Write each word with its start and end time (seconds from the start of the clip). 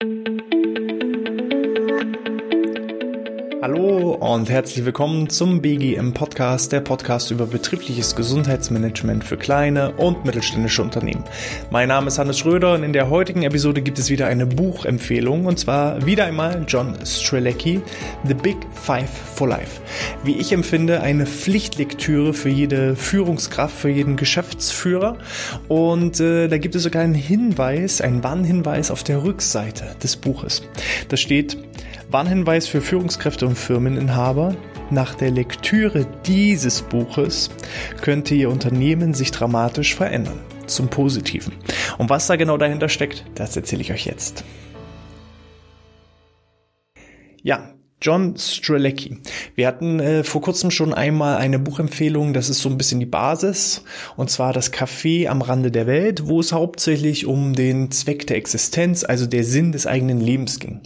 thank 0.00 0.28
you 0.28 0.35
Hallo 3.62 4.10
und 4.12 4.50
herzlich 4.50 4.84
willkommen 4.84 5.30
zum 5.30 5.62
BGM 5.62 6.12
Podcast, 6.12 6.72
der 6.72 6.82
Podcast 6.82 7.30
über 7.30 7.46
betriebliches 7.46 8.14
Gesundheitsmanagement 8.14 9.24
für 9.24 9.38
kleine 9.38 9.92
und 9.92 10.26
mittelständische 10.26 10.82
Unternehmen. 10.82 11.24
Mein 11.70 11.88
Name 11.88 12.08
ist 12.08 12.18
Hannes 12.18 12.38
Schröder 12.38 12.74
und 12.74 12.82
in 12.82 12.92
der 12.92 13.08
heutigen 13.08 13.44
Episode 13.44 13.80
gibt 13.80 13.98
es 13.98 14.10
wieder 14.10 14.26
eine 14.26 14.44
Buchempfehlung 14.44 15.46
und 15.46 15.58
zwar 15.58 16.04
wieder 16.04 16.26
einmal 16.26 16.66
John 16.68 16.98
Strelecki, 17.02 17.80
The 18.28 18.34
Big 18.34 18.58
Five 18.74 19.08
for 19.08 19.48
Life. 19.48 19.80
Wie 20.22 20.36
ich 20.36 20.52
empfinde, 20.52 21.00
eine 21.00 21.24
Pflichtlektüre 21.24 22.34
für 22.34 22.50
jede 22.50 22.94
Führungskraft, 22.94 23.74
für 23.74 23.88
jeden 23.88 24.16
Geschäftsführer 24.16 25.16
und 25.68 26.20
äh, 26.20 26.48
da 26.48 26.58
gibt 26.58 26.74
es 26.74 26.82
sogar 26.82 27.02
einen 27.02 27.14
Hinweis, 27.14 28.02
einen 28.02 28.22
Warnhinweis 28.22 28.90
auf 28.90 29.02
der 29.02 29.24
Rückseite 29.24 29.96
des 30.02 30.16
Buches. 30.16 30.62
Da 31.08 31.16
steht, 31.16 31.56
Warnhinweis 32.08 32.68
für 32.68 32.80
Führungskräfte 32.80 33.46
und 33.46 33.56
Firmeninhaber. 33.56 34.54
Nach 34.90 35.16
der 35.16 35.32
Lektüre 35.32 36.06
dieses 36.24 36.82
Buches 36.82 37.50
könnte 38.00 38.36
Ihr 38.36 38.48
Unternehmen 38.48 39.12
sich 39.12 39.32
dramatisch 39.32 39.96
verändern. 39.96 40.40
Zum 40.66 40.88
Positiven. 40.88 41.52
Und 41.98 42.08
was 42.08 42.28
da 42.28 42.36
genau 42.36 42.58
dahinter 42.58 42.88
steckt, 42.88 43.24
das 43.34 43.56
erzähle 43.56 43.82
ich 43.82 43.92
euch 43.92 44.06
jetzt. 44.06 44.44
Ja, 47.42 47.76
John 48.02 48.36
Strelecki. 48.36 49.18
Wir 49.54 49.66
hatten 49.66 50.00
äh, 50.00 50.22
vor 50.22 50.42
kurzem 50.42 50.70
schon 50.70 50.92
einmal 50.92 51.38
eine 51.38 51.58
Buchempfehlung, 51.58 52.34
das 52.34 52.50
ist 52.50 52.60
so 52.60 52.68
ein 52.68 52.76
bisschen 52.76 53.00
die 53.00 53.06
Basis, 53.06 53.84
und 54.16 54.30
zwar 54.30 54.52
das 54.52 54.70
Café 54.70 55.28
am 55.28 55.40
Rande 55.40 55.70
der 55.70 55.86
Welt, 55.86 56.26
wo 56.26 56.40
es 56.40 56.52
hauptsächlich 56.52 57.24
um 57.24 57.54
den 57.54 57.90
Zweck 57.90 58.26
der 58.26 58.36
Existenz, 58.36 59.02
also 59.02 59.26
der 59.26 59.44
Sinn 59.44 59.72
des 59.72 59.86
eigenen 59.86 60.20
Lebens 60.20 60.60
ging. 60.60 60.82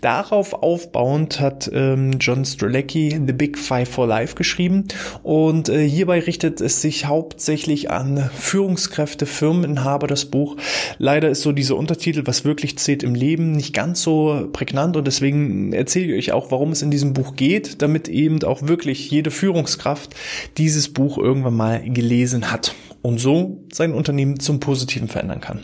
Darauf 0.00 0.54
aufbauend 0.54 1.40
hat 1.40 1.70
ähm, 1.72 2.12
John 2.20 2.44
Strelecki 2.44 3.20
The 3.26 3.32
Big 3.32 3.58
Five 3.58 3.88
for 3.88 4.06
Life 4.06 4.34
geschrieben 4.34 4.84
und 5.22 5.68
äh, 5.68 5.86
hierbei 5.88 6.20
richtet 6.20 6.60
es 6.60 6.82
sich 6.82 7.06
hauptsächlich 7.06 7.90
an 7.90 8.30
Führungskräfte, 8.34 9.26
Firmeninhaber, 9.26 10.06
das 10.06 10.26
Buch. 10.26 10.56
Leider 10.98 11.28
ist 11.28 11.42
so 11.42 11.52
dieser 11.52 11.76
Untertitel, 11.76 12.22
was 12.26 12.44
wirklich 12.44 12.78
zählt 12.78 13.02
im 13.02 13.14
Leben, 13.14 13.52
nicht 13.52 13.74
ganz 13.74 14.02
so 14.02 14.48
prägnant 14.52 14.96
und 14.96 15.06
deswegen 15.06 15.72
erzähle 15.72 16.14
ich 16.14 16.30
euch 16.30 16.32
auch, 16.32 16.50
warum 16.50 16.72
es 16.72 16.82
in 16.82 16.90
diesem 16.90 17.12
Buch 17.12 17.36
geht, 17.36 17.82
damit 17.82 18.08
eben 18.08 18.42
auch 18.44 18.62
wirklich 18.62 19.10
jede 19.10 19.30
Führungskraft 19.30 20.14
dieses 20.56 20.92
Buch 20.92 21.18
irgendwann 21.18 21.56
mal 21.56 21.82
gelesen 21.82 22.50
hat 22.50 22.74
und 23.02 23.18
so 23.18 23.64
sein 23.72 23.92
Unternehmen 23.92 24.40
zum 24.40 24.60
Positiven 24.60 25.08
verändern 25.08 25.40
kann. 25.40 25.60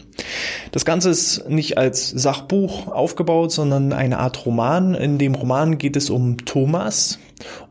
Das 0.73 0.85
Ganze 0.85 1.11
ist 1.11 1.49
nicht 1.49 1.79
als 1.79 2.09
Sachbuch 2.11 2.89
aufgebaut, 2.89 3.53
sondern 3.53 3.93
eine 3.93 4.19
Art 4.19 4.47
Roman. 4.47 4.95
In 4.95 5.19
dem 5.19 5.35
Roman 5.35 5.79
geht 5.79 5.97
es 5.97 6.11
um 6.11 6.39
Thomas 6.45 7.19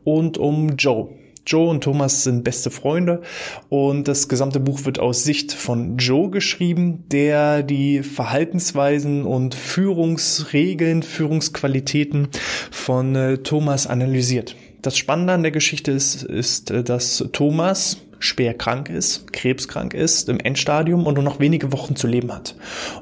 und 0.03 0.37
um 0.37 0.75
Joe. 0.77 1.09
Joe 1.45 1.69
und 1.69 1.83
Thomas 1.83 2.23
sind 2.23 2.43
beste 2.43 2.71
Freunde 2.71 3.21
und 3.67 4.07
das 4.07 4.29
gesamte 4.29 4.61
Buch 4.61 4.85
wird 4.85 4.99
aus 4.99 5.25
Sicht 5.25 5.51
von 5.51 5.97
Joe 5.97 6.29
geschrieben, 6.29 7.03
der 7.11 7.63
die 7.63 8.01
Verhaltensweisen 8.01 9.25
und 9.25 9.53
Führungsregeln, 9.53 11.03
Führungsqualitäten 11.03 12.29
von 12.71 13.15
äh, 13.15 13.37
Thomas 13.39 13.87
analysiert. 13.87 14.55
Das 14.81 14.97
Spannende 14.97 15.33
an 15.33 15.43
der 15.43 15.51
Geschichte 15.51 15.91
ist, 15.91 16.23
ist, 16.23 16.71
äh, 16.71 16.81
dass 16.81 17.25
Thomas 17.33 17.97
schwer 18.23 18.53
krank 18.53 18.89
ist, 18.89 19.31
krebskrank 19.33 19.93
ist, 19.93 20.29
im 20.29 20.39
Endstadium 20.39 21.05
und 21.05 21.15
nur 21.15 21.23
noch 21.23 21.39
wenige 21.39 21.71
Wochen 21.73 21.95
zu 21.95 22.07
leben 22.07 22.33
hat. 22.33 22.55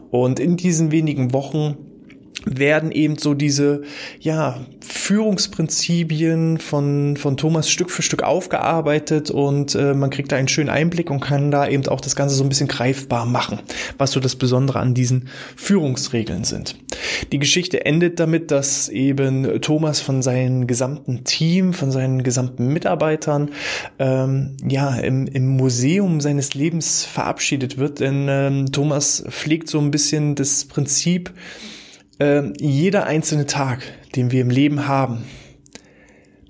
Und 0.09 0.39
in 0.39 0.57
diesen 0.57 0.91
wenigen 0.91 1.33
Wochen 1.33 1.77
werden 2.45 2.91
eben 2.91 3.17
so 3.17 3.35
diese 3.35 3.83
ja 4.19 4.65
Führungsprinzipien 4.81 6.57
von 6.57 7.15
von 7.17 7.37
Thomas 7.37 7.69
Stück 7.69 7.91
für 7.91 8.01
Stück 8.01 8.23
aufgearbeitet 8.23 9.29
und 9.29 9.75
äh, 9.75 9.93
man 9.93 10.09
kriegt 10.09 10.31
da 10.31 10.37
einen 10.37 10.47
schönen 10.47 10.69
Einblick 10.69 11.11
und 11.11 11.19
kann 11.19 11.51
da 11.51 11.67
eben 11.67 11.87
auch 11.87 12.01
das 12.01 12.15
Ganze 12.15 12.33
so 12.33 12.43
ein 12.43 12.49
bisschen 12.49 12.67
greifbar 12.67 13.27
machen, 13.27 13.59
was 13.99 14.11
so 14.11 14.19
das 14.19 14.35
Besondere 14.35 14.79
an 14.79 14.95
diesen 14.95 15.27
Führungsregeln 15.55 16.43
sind. 16.43 16.75
Die 17.31 17.39
Geschichte 17.39 17.85
endet 17.85 18.19
damit, 18.19 18.51
dass 18.51 18.89
eben 18.89 19.61
Thomas 19.61 20.01
von 20.01 20.21
seinem 20.21 20.67
gesamten 20.67 21.23
Team, 21.23 21.73
von 21.73 21.91
seinen 21.91 22.23
gesamten 22.23 22.67
Mitarbeitern 22.67 23.51
ähm, 23.99 24.57
ja 24.67 24.95
im, 24.95 25.27
im 25.27 25.47
Museum 25.47 26.21
seines 26.21 26.53
Lebens 26.53 27.05
verabschiedet 27.05 27.77
wird, 27.77 27.99
denn 27.99 28.27
ähm, 28.29 28.71
Thomas 28.71 29.23
pflegt 29.29 29.69
so 29.69 29.79
ein 29.79 29.91
bisschen 29.91 30.35
das 30.35 30.65
Prinzip 30.65 31.33
äh, 32.19 32.43
jeder 32.59 33.05
einzelne 33.05 33.45
Tag, 33.45 33.81
den 34.15 34.31
wir 34.31 34.41
im 34.41 34.49
Leben 34.49 34.87
haben, 34.87 35.23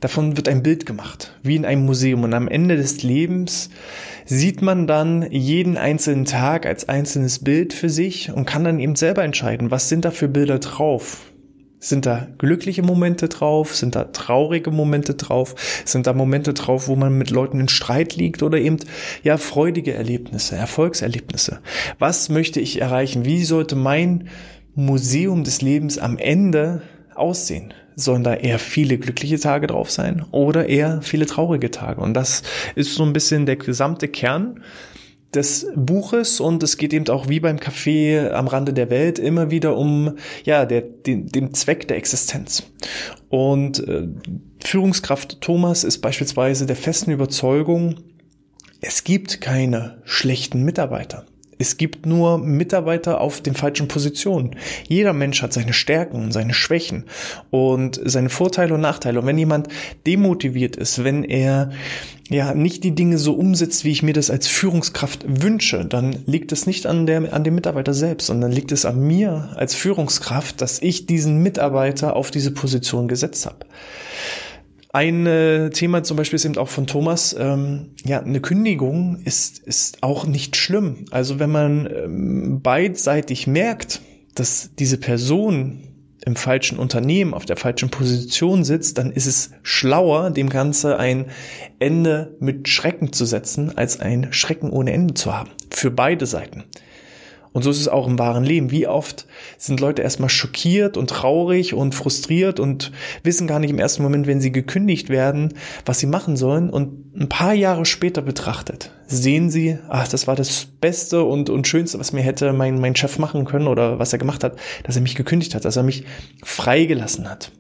davon 0.01 0.35
wird 0.35 0.50
ein 0.50 0.63
Bild 0.63 0.85
gemacht, 0.85 1.38
wie 1.44 1.56
in 1.56 1.66
einem 1.66 1.85
Museum. 1.85 2.23
Und 2.23 2.34
am 2.34 2.47
Ende 2.47 2.75
des 2.75 3.03
Lebens 3.03 3.69
sieht 4.31 4.61
man 4.61 4.87
dann 4.87 5.29
jeden 5.29 5.75
einzelnen 5.75 6.23
Tag 6.23 6.65
als 6.65 6.87
einzelnes 6.87 7.39
Bild 7.39 7.73
für 7.73 7.89
sich 7.89 8.31
und 8.31 8.45
kann 8.45 8.63
dann 8.63 8.79
eben 8.79 8.95
selber 8.95 9.25
entscheiden, 9.25 9.71
was 9.71 9.89
sind 9.89 10.05
da 10.05 10.11
für 10.11 10.29
Bilder 10.29 10.59
drauf. 10.59 11.33
Sind 11.79 12.05
da 12.05 12.27
glückliche 12.37 12.81
Momente 12.81 13.27
drauf? 13.27 13.75
Sind 13.75 13.93
da 13.93 14.05
traurige 14.05 14.71
Momente 14.71 15.15
drauf? 15.15 15.55
Sind 15.83 16.07
da 16.07 16.13
Momente 16.13 16.53
drauf, 16.53 16.87
wo 16.87 16.95
man 16.95 17.17
mit 17.17 17.29
Leuten 17.29 17.59
in 17.59 17.67
Streit 17.67 18.15
liegt 18.15 18.41
oder 18.41 18.57
eben, 18.57 18.77
ja, 19.21 19.35
freudige 19.35 19.95
Erlebnisse, 19.95 20.55
Erfolgserlebnisse? 20.55 21.59
Was 21.99 22.29
möchte 22.29 22.61
ich 22.61 22.79
erreichen? 22.79 23.25
Wie 23.25 23.43
sollte 23.43 23.75
mein 23.75 24.29
Museum 24.75 25.43
des 25.43 25.61
Lebens 25.61 25.97
am 25.97 26.17
Ende 26.17 26.83
aussehen? 27.15 27.73
Sollen 27.96 28.24
da 28.24 28.34
eher 28.34 28.59
viele 28.59 28.97
glückliche 28.97 29.40
Tage 29.40 29.68
drauf 29.68 29.91
sein 29.91 30.25
oder 30.31 30.68
eher 30.68 31.02
viele 31.02 31.25
traurige 31.25 31.72
Tage? 31.72 32.02
Und 32.02 32.13
das 32.13 32.44
ist 32.75 32.96
so 32.96 33.03
ein 33.03 33.13
bisschen 33.13 33.46
der 33.46 33.57
gesamte 33.57 34.07
Kern 34.07 34.62
des 35.34 35.68
Buches. 35.75 36.40
Und 36.40 36.63
es 36.63 36.78
geht 36.78 36.94
eben 36.94 37.07
auch 37.09 37.29
wie 37.29 37.40
beim 37.40 37.57
Café 37.57 38.31
am 38.31 38.47
Rande 38.47 38.74
der 38.74 38.90
Welt 38.90 39.19
immer 39.19 39.52
wieder 39.52 39.78
um 39.78 40.18
ja 40.44 40.66
der 40.66 40.81
den, 40.81 41.28
den 41.28 41.53
Zweck 41.53 41.88
der 41.88 41.97
Existenz. 41.97 42.63
Und 43.29 43.88
äh, 43.88 44.08
Führungskraft 44.63 45.41
Thomas 45.41 45.84
ist 45.84 46.00
beispielsweise 46.00 46.66
der 46.66 46.75
festen 46.75 47.12
Überzeugung 47.12 47.96
es 48.84 49.03
gibt 49.03 49.41
keine 49.41 50.02
schlechten 50.06 50.63
Mitarbeiter 50.63 51.25
es 51.61 51.77
gibt 51.77 52.07
nur 52.07 52.39
Mitarbeiter 52.39 53.22
auf 53.22 53.39
den 53.39 53.53
falschen 53.53 53.88
Positionen. 53.88 54.55
Jeder 54.88 55.13
Mensch 55.13 55.44
hat 55.44 55.53
seine 55.53 55.73
Stärken 55.73 56.23
und 56.23 56.31
seine 56.31 56.55
Schwächen 56.55 57.05
und 57.51 58.01
seine 58.03 58.29
Vorteile 58.29 58.73
und 58.73 58.81
Nachteile. 58.81 59.19
Und 59.19 59.27
wenn 59.27 59.38
jemand 59.38 59.67
demotiviert 60.07 60.75
ist, 60.75 61.03
wenn 61.03 61.23
er 61.23 61.69
ja 62.29 62.55
nicht 62.55 62.83
die 62.83 62.95
Dinge 62.95 63.19
so 63.19 63.33
umsetzt, 63.33 63.85
wie 63.85 63.91
ich 63.91 64.01
mir 64.01 64.13
das 64.13 64.31
als 64.31 64.47
Führungskraft 64.47 65.23
wünsche, 65.27 65.85
dann 65.85 66.23
liegt 66.25 66.51
es 66.51 66.66
nicht 66.66 66.88
an 66.88 67.05
der 67.05 67.31
an 67.31 67.44
dem 67.44 67.53
Mitarbeiter 67.53 67.93
selbst, 67.93 68.28
sondern 68.28 68.51
liegt 68.51 68.72
es 68.72 68.83
an 68.85 69.05
mir 69.05 69.49
als 69.55 69.75
Führungskraft, 69.75 70.61
dass 70.61 70.81
ich 70.81 71.05
diesen 71.05 71.43
Mitarbeiter 71.43 72.16
auf 72.16 72.31
diese 72.31 72.51
Position 72.51 73.07
gesetzt 73.07 73.45
habe. 73.45 73.67
Ein 74.94 75.25
äh, 75.25 75.69
Thema 75.69 76.03
zum 76.03 76.18
Beispiel 76.18 76.35
ist 76.35 76.44
eben 76.44 76.57
auch 76.57 76.68
von 76.68 76.85
Thomas, 76.85 77.34
ähm, 77.40 77.91
ja, 78.03 78.19
eine 78.19 78.41
Kündigung 78.41 79.22
ist, 79.24 79.59
ist 79.59 80.03
auch 80.03 80.25
nicht 80.25 80.57
schlimm. 80.57 81.06
Also 81.12 81.40
wenn 81.40 81.50
man 81.50 81.85
ähm, 81.85 82.62
beidseitig 82.62 83.47
merkt, 83.47 84.02
dass 84.35 84.72
diese 84.78 84.97
Person 84.97 85.88
im 86.25 86.35
falschen 86.35 86.78
Unternehmen, 86.78 87.34
auf 87.34 87.46
der 87.46 87.56
falschen 87.57 87.90
Position 87.90 88.66
sitzt, 88.66 88.97
dann 88.97 89.12
ist 89.12 89.28
es 89.28 89.52
schlauer, 89.63 90.29
dem 90.29 90.50
Ganze 90.50 91.00
ein 91.00 91.28
Ende 91.79 92.35
mit 92.40 92.68
Schrecken 92.68 93.13
zu 93.13 93.25
setzen, 93.25 93.75
als 93.75 94.00
ein 94.02 94.31
Schrecken 94.31 94.69
ohne 94.69 94.91
Ende 94.91 95.13
zu 95.13 95.34
haben. 95.34 95.50
Für 95.69 95.90
beide 95.90 96.25
Seiten. 96.25 96.66
Und 97.53 97.63
so 97.63 97.69
ist 97.69 97.79
es 97.79 97.88
auch 97.88 98.07
im 98.07 98.17
wahren 98.17 98.45
Leben. 98.45 98.72
Wie 98.72 98.88
oft 98.88 99.25
sind 99.57 99.79
Leute 99.79 100.01
erstmal 100.01 100.29
schockiert 100.29 100.95
und 100.95 101.09
traurig 101.09 101.73
und 101.73 101.93
frustriert 101.93 102.59
und 102.59 102.91
wissen 103.23 103.47
gar 103.47 103.59
nicht 103.59 103.72
im 103.72 103.79
ersten 103.79 104.03
Moment, 104.03 104.25
wenn 104.25 104.40
sie 104.40 104.52
gekündigt 104.52 105.09
werden, 105.09 105.53
was 105.85 105.99
sie 105.99 106.08
machen 106.08 106.37
sollen. 106.37 106.70
Und 106.70 107.14
ein 107.16 107.29
paar 107.29 107.53
Jahre 107.53 107.85
später 107.85 108.22
betrachtet, 108.22 108.91
sehen 109.11 109.49
sie, 109.49 109.78
ach, 109.90 110.08
das 110.08 110.28
war 110.28 110.35
das 110.35 110.67
Beste 110.79 111.23
und, 111.23 111.49
und 111.49 111.67
Schönste, 111.67 111.99
was 111.99 112.13
mir 112.13 112.22
hätte 112.22 112.53
mein, 112.53 112.79
mein 112.79 112.96
Chef 112.96 113.19
machen 113.19 113.46
können 113.46 113.67
oder 113.67 113.99
was 113.99 114.13
er 114.13 114.19
gemacht 114.19 114.43
hat, 114.43 114.55
dass 114.84 114.96
er 114.96 115.02
mich 115.02 115.16
gekündigt 115.16 115.53
hat, 115.53 115.66
dass 115.66 115.75
er 115.75 115.84
mich 115.84 116.05
freigelassen 116.43 117.29
hat. 117.29 117.52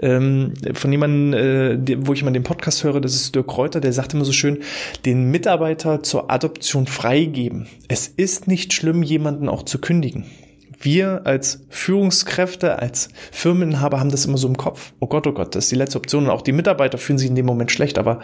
Ähm, 0.00 0.54
von 0.72 0.90
jemandem, 0.90 1.34
äh, 1.34 2.06
wo 2.06 2.12
ich 2.12 2.22
mal 2.22 2.30
den 2.30 2.42
Podcast 2.42 2.84
höre, 2.84 3.00
das 3.00 3.14
ist 3.14 3.34
Dirk 3.34 3.48
Kräuter, 3.48 3.80
der 3.80 3.92
sagt 3.92 4.14
immer 4.14 4.24
so 4.24 4.32
schön, 4.32 4.58
den 5.04 5.30
Mitarbeiter 5.30 6.02
zur 6.02 6.30
Adoption 6.30 6.86
freigeben. 6.86 7.66
Es 7.88 8.08
ist 8.08 8.48
nicht 8.48 8.72
schlimm, 8.72 9.02
jemanden 9.02 9.48
auch 9.48 9.64
zu 9.64 9.78
kündigen. 9.78 10.24
Wir 10.80 11.22
als 11.24 11.64
Führungskräfte, 11.68 12.80
als 12.80 13.08
Firmeninhaber 13.30 14.00
haben 14.00 14.10
das 14.10 14.26
immer 14.26 14.38
so 14.38 14.48
im 14.48 14.56
Kopf. 14.56 14.92
Oh 14.98 15.06
Gott, 15.06 15.26
oh 15.28 15.32
Gott, 15.32 15.54
das 15.54 15.64
ist 15.64 15.70
die 15.72 15.76
letzte 15.76 15.98
Option. 15.98 16.24
Und 16.24 16.30
auch 16.30 16.42
die 16.42 16.52
Mitarbeiter 16.52 16.98
fühlen 16.98 17.18
sich 17.18 17.28
in 17.28 17.36
dem 17.36 17.46
Moment 17.46 17.70
schlecht, 17.70 17.98
aber 17.98 18.20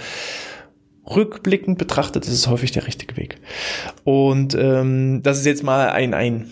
rückblickend 1.10 1.78
betrachtet 1.78 2.26
ist 2.26 2.32
es 2.32 2.49
häufig 2.49 2.72
der 2.72 2.87
richtige 2.87 3.16
Weg. 3.16 3.38
Und 4.05 4.55
ähm, 4.55 5.22
das 5.22 5.38
ist 5.38 5.46
jetzt 5.46 5.62
mal 5.62 5.90
ein, 5.90 6.14
ein 6.14 6.50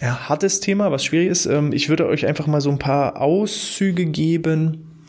ja, 0.00 0.28
hartes 0.28 0.60
Thema, 0.60 0.90
was 0.90 1.04
schwierig 1.04 1.28
ist. 1.28 1.46
Ähm, 1.46 1.72
ich 1.72 1.88
würde 1.88 2.06
euch 2.06 2.26
einfach 2.26 2.46
mal 2.46 2.60
so 2.60 2.70
ein 2.70 2.78
paar 2.78 3.20
Auszüge 3.20 4.06
geben 4.06 5.04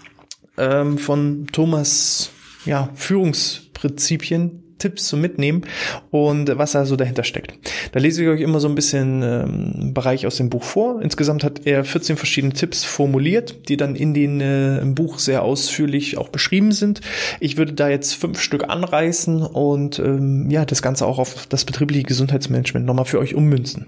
ähm, 0.58 0.98
von 0.98 1.48
Thomas 1.52 2.32
ja, 2.66 2.90
Führungsprinzipien, 2.96 4.64
Tipps 4.78 5.08
zum 5.08 5.22
Mitnehmen 5.22 5.64
und 6.12 6.58
was 6.58 6.74
da 6.74 6.86
so 6.86 6.96
dahinter 6.96 7.24
steckt. 7.24 7.54
Da 7.92 8.00
lese 8.00 8.24
ich 8.24 8.30
euch 8.30 8.42
immer 8.42 8.60
so 8.60 8.68
ein 8.68 8.76
bisschen 8.76 9.24
ähm, 9.24 9.94
Bereich 9.94 10.28
aus 10.28 10.38
dem 10.38 10.50
Buch 10.50 10.64
vor. 10.64 11.02
Insgesamt 11.02 11.44
hat 11.44 11.66
er 11.66 11.84
14 11.84 12.18
verschiedene 12.18 12.54
Tipps 12.54 12.84
formuliert, 12.84 13.70
die 13.70 13.78
dann 13.78 13.96
in 13.96 14.14
den 14.14 14.42
äh, 14.42 14.80
im 14.80 14.96
Buch 14.96 15.20
sehr 15.20 15.44
ausführlich 15.44 16.18
auch 16.18 16.30
beschrieben 16.30 16.72
sind. 16.72 17.02
Ich 17.40 17.58
würde 17.58 17.74
da 17.74 17.90
jetzt 17.90 18.14
fünf 18.14 18.42
Stück 18.42 18.70
anreißen 18.70 19.42
und 19.42 20.00
ähm, 20.00 20.50
ja, 20.50 20.66
das 20.66 20.82
Ganze 20.82 21.06
auch 21.06 21.20
auf 21.20 21.48
das 21.48 21.66
betriebliche 21.66 22.04
Gesundheitsmanagement 22.04 22.86
nochmal 22.86 23.06
für 23.06 23.20
euch 23.20 23.36
ummünzen. 23.36 23.88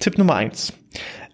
Tipp 0.00 0.18
Nummer 0.18 0.34
eins. 0.34 0.72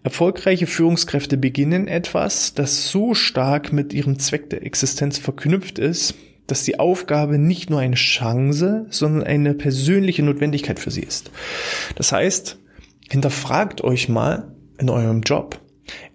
Erfolgreiche 0.03 0.67
Führungskräfte 0.67 1.37
beginnen 1.37 1.87
etwas, 1.87 2.53
das 2.53 2.89
so 2.89 3.13
stark 3.13 3.71
mit 3.71 3.93
ihrem 3.93 4.19
Zweck 4.19 4.49
der 4.49 4.65
Existenz 4.65 5.17
verknüpft 5.17 5.79
ist, 5.79 6.15
dass 6.47 6.63
die 6.63 6.79
Aufgabe 6.79 7.37
nicht 7.37 7.69
nur 7.69 7.79
eine 7.79 7.95
Chance, 7.95 8.85
sondern 8.89 9.23
eine 9.23 9.53
persönliche 9.53 10.23
Notwendigkeit 10.23 10.79
für 10.79 10.91
sie 10.91 11.03
ist. 11.03 11.31
Das 11.95 12.11
heißt, 12.11 12.57
hinterfragt 13.09 13.81
euch 13.83 14.09
mal 14.09 14.53
in 14.77 14.89
eurem 14.89 15.21
Job, 15.21 15.59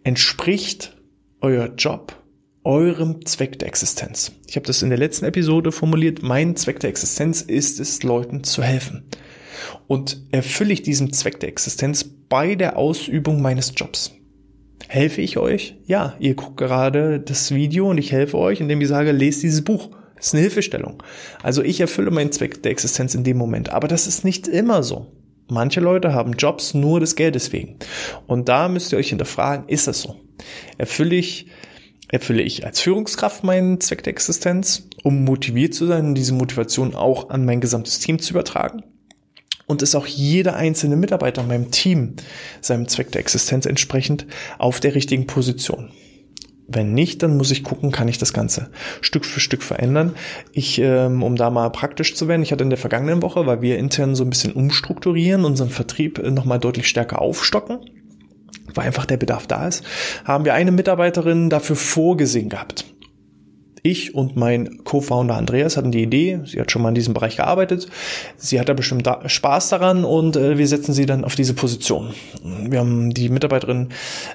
entspricht 0.05 0.97
euer 1.41 1.75
Job 1.77 2.17
eurem 2.65 3.25
Zweck 3.25 3.59
der 3.59 3.69
Existenz. 3.69 4.33
Ich 4.47 4.57
habe 4.57 4.67
das 4.67 4.83
in 4.83 4.91
der 4.91 4.99
letzten 4.99 5.25
Episode 5.25 5.73
formuliert, 5.73 6.23
mein 6.23 6.55
Zweck 6.57 6.81
der 6.81 6.91
Existenz 6.91 7.41
ist 7.41 7.81
es, 7.81 8.03
Leuten 8.03 8.45
zu 8.45 8.63
helfen. 8.63 9.05
Und 9.87 10.23
erfülle 10.33 10.75
ich 10.75 10.83
diesem 10.83 11.13
Zweck 11.13 11.41
der 11.41 11.49
Existenz 11.49 12.05
bei 12.05 12.55
der 12.55 12.77
Ausübung 12.77 13.41
meines 13.41 13.73
Jobs. 13.75 14.13
Helfe 14.87 15.23
ich 15.23 15.39
euch? 15.39 15.77
Ja, 15.87 16.15
ihr 16.19 16.35
guckt 16.35 16.59
gerade 16.59 17.21
das 17.21 17.55
Video 17.55 17.89
und 17.91 17.99
ich 17.99 18.13
helfe 18.13 18.37
euch, 18.37 18.61
indem 18.61 18.81
ich 18.81 18.89
sage, 18.89 19.13
lest 19.13 19.43
dieses 19.43 19.63
Buch. 19.63 19.91
Das 20.19 20.29
ist 20.29 20.35
eine 20.35 20.43
Hilfestellung. 20.43 21.03
Also 21.43 21.63
ich 21.63 21.81
erfülle 21.81 22.11
meinen 22.11 22.33
Zweck 22.33 22.63
der 22.63 22.73
Existenz 22.73 23.15
in 23.15 23.25
dem 23.25 23.39
Moment. 23.39 23.71
Aber 23.71 23.89
das 23.89 24.07
ist 24.07 24.25
nicht 24.25 24.49
immer 24.49 24.83
so. 24.83 25.07
Manche 25.51 25.81
Leute 25.81 26.13
haben 26.13 26.33
Jobs 26.33 26.75
nur 26.75 27.01
des 27.01 27.17
Geldes 27.17 27.53
wegen. 27.53 27.77
Und 28.27 28.49
da 28.49 28.69
müsst 28.69 28.93
ihr 28.93 28.99
euch 28.99 29.09
hinterfragen, 29.09 29.67
ist 29.69 29.87
das 29.87 30.03
so? 30.03 30.17
Erfülle 30.77 31.17
ich, 31.17 31.47
erfülle 32.09 32.43
ich 32.43 32.67
als 32.67 32.81
Führungskraft 32.81 33.45
meinen 33.45 33.81
Zweck 33.81 34.03
der 34.03 34.13
Existenz, 34.13 34.89
um 35.05 35.25
motiviert 35.25 35.73
zu 35.73 35.87
sein 35.87 36.09
und 36.09 36.15
diese 36.17 36.35
Motivation 36.35 36.95
auch 36.95 37.31
an 37.31 37.47
mein 37.47 37.61
gesamtes 37.61 37.99
Team 37.99 38.19
zu 38.19 38.33
übertragen? 38.35 38.83
Und 39.67 39.83
ist 39.83 39.95
auch 39.95 40.07
jeder 40.07 40.57
einzelne 40.57 40.97
Mitarbeiter 40.97 41.43
in 41.43 41.49
meinem 41.49 41.71
Team 41.71 42.17
seinem 42.61 42.89
Zweck 42.89 43.13
der 43.13 43.21
Existenz 43.21 43.67
entsprechend 43.67 44.27
auf 44.59 44.81
der 44.81 44.95
richtigen 44.95 45.27
Position? 45.27 45.91
Wenn 46.71 46.93
nicht, 46.93 47.23
dann 47.23 47.39
muss 47.39 47.51
ich 47.51 47.65
gucken, 47.65 47.91
kann 47.91 48.09
ich 48.09 48.19
das 48.19 48.35
Ganze 48.35 48.69
Stück 49.01 49.25
für 49.25 49.41
Stück 49.41 49.63
verändern. 49.63 50.15
Ich, 50.53 50.79
ähm, 50.79 51.23
um 51.23 51.35
da 51.35 51.49
mal 51.49 51.71
praktisch 51.71 52.15
zu 52.15 52.29
werden, 52.29 52.43
ich 52.43 52.53
hatte 52.53 52.63
in 52.63 52.71
der 52.71 52.79
vergangenen 52.79 53.23
Woche, 53.23 53.47
weil 53.47 53.63
wir 53.63 53.79
intern 53.79 54.15
so 54.15 54.23
ein 54.23 54.31
bisschen 54.31 54.53
umstrukturieren, 54.53 55.47
unseren 55.47 55.71
Vertrieb 55.71 56.19
äh, 56.19 56.31
nochmal 56.31 56.59
deutlich 56.59 56.87
stärker 56.87 57.23
aufstocken, 57.23 57.79
weil 58.75 58.87
einfach 58.87 59.07
der 59.07 59.17
Bedarf 59.17 59.47
da 59.47 59.67
ist, 59.67 59.83
haben 60.25 60.45
wir 60.45 60.53
eine 60.53 60.71
Mitarbeiterin 60.71 61.49
dafür 61.49 61.77
vorgesehen 61.77 62.51
gehabt 62.51 62.85
ich 63.83 64.15
und 64.15 64.37
mein 64.37 64.85
Co-Founder 64.85 65.37
Andreas 65.37 65.77
hatten 65.77 65.93
die 65.93 66.03
Idee, 66.03 66.41
sie 66.45 66.61
hat 66.61 66.71
schon 66.71 66.83
mal 66.83 66.91
in 66.91 66.95
diesem 66.95 67.15
Bereich 67.15 67.37
gearbeitet, 67.37 67.89
sie 68.37 68.59
hat 68.59 68.69
da 68.69 68.75
bestimmt 68.75 69.07
da 69.07 69.29
Spaß 69.29 69.69
daran 69.71 70.05
und 70.05 70.37
äh, 70.37 70.59
wir 70.59 70.67
setzen 70.67 70.93
sie 70.93 71.07
dann 71.07 71.25
auf 71.25 71.35
diese 71.35 71.55
Position. 71.55 72.15
Wir 72.43 72.81
haben 72.81 73.11
die 73.15 73.29
Mitarbeiterin 73.29 73.89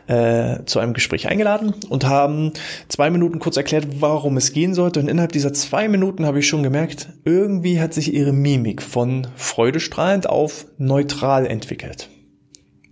äh, 0.07 0.63
zu 0.65 0.79
einem 0.79 0.93
Gespräch 0.93 1.27
eingeladen 1.27 1.73
und 1.89 2.05
haben 2.05 2.51
zwei 2.87 3.09
Minuten 3.09 3.39
kurz 3.39 3.57
erklärt, 3.57 3.87
warum 3.99 4.37
es 4.37 4.53
gehen 4.53 4.73
sollte 4.73 4.99
und 4.99 5.07
innerhalb 5.07 5.31
dieser 5.31 5.53
zwei 5.53 5.87
Minuten 5.87 6.25
habe 6.25 6.39
ich 6.39 6.47
schon 6.47 6.63
gemerkt, 6.63 7.09
irgendwie 7.25 7.79
hat 7.79 7.93
sich 7.93 8.13
ihre 8.13 8.33
Mimik 8.33 8.81
von 8.81 9.27
freudestrahlend 9.35 10.29
auf 10.29 10.65
neutral 10.77 11.45
entwickelt. 11.45 12.09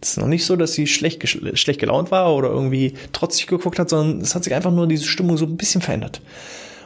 Es 0.01 0.12
ist 0.12 0.18
noch 0.18 0.27
nicht 0.27 0.45
so, 0.45 0.56
dass 0.56 0.74
sie 0.74 0.88
schlecht, 0.88 1.27
schlecht 1.27 1.80
gelaunt 1.80 2.09
war 2.09 2.36
oder 2.36 2.50
irgendwie 2.50 2.94
trotzig 3.12 3.45
geguckt 3.48 3.77
hat, 3.77 3.89
sondern 3.89 4.19
es 4.21 4.33
hat 4.33 4.44
sich 4.44 4.56
einfach 4.56 4.71
nur 4.71 4.88
diese 4.88 5.06
Stimmung 5.06 5.38
so 5.38 5.45
ein 5.45 5.57
bisschen 5.57 5.81
verändert. 5.81 6.21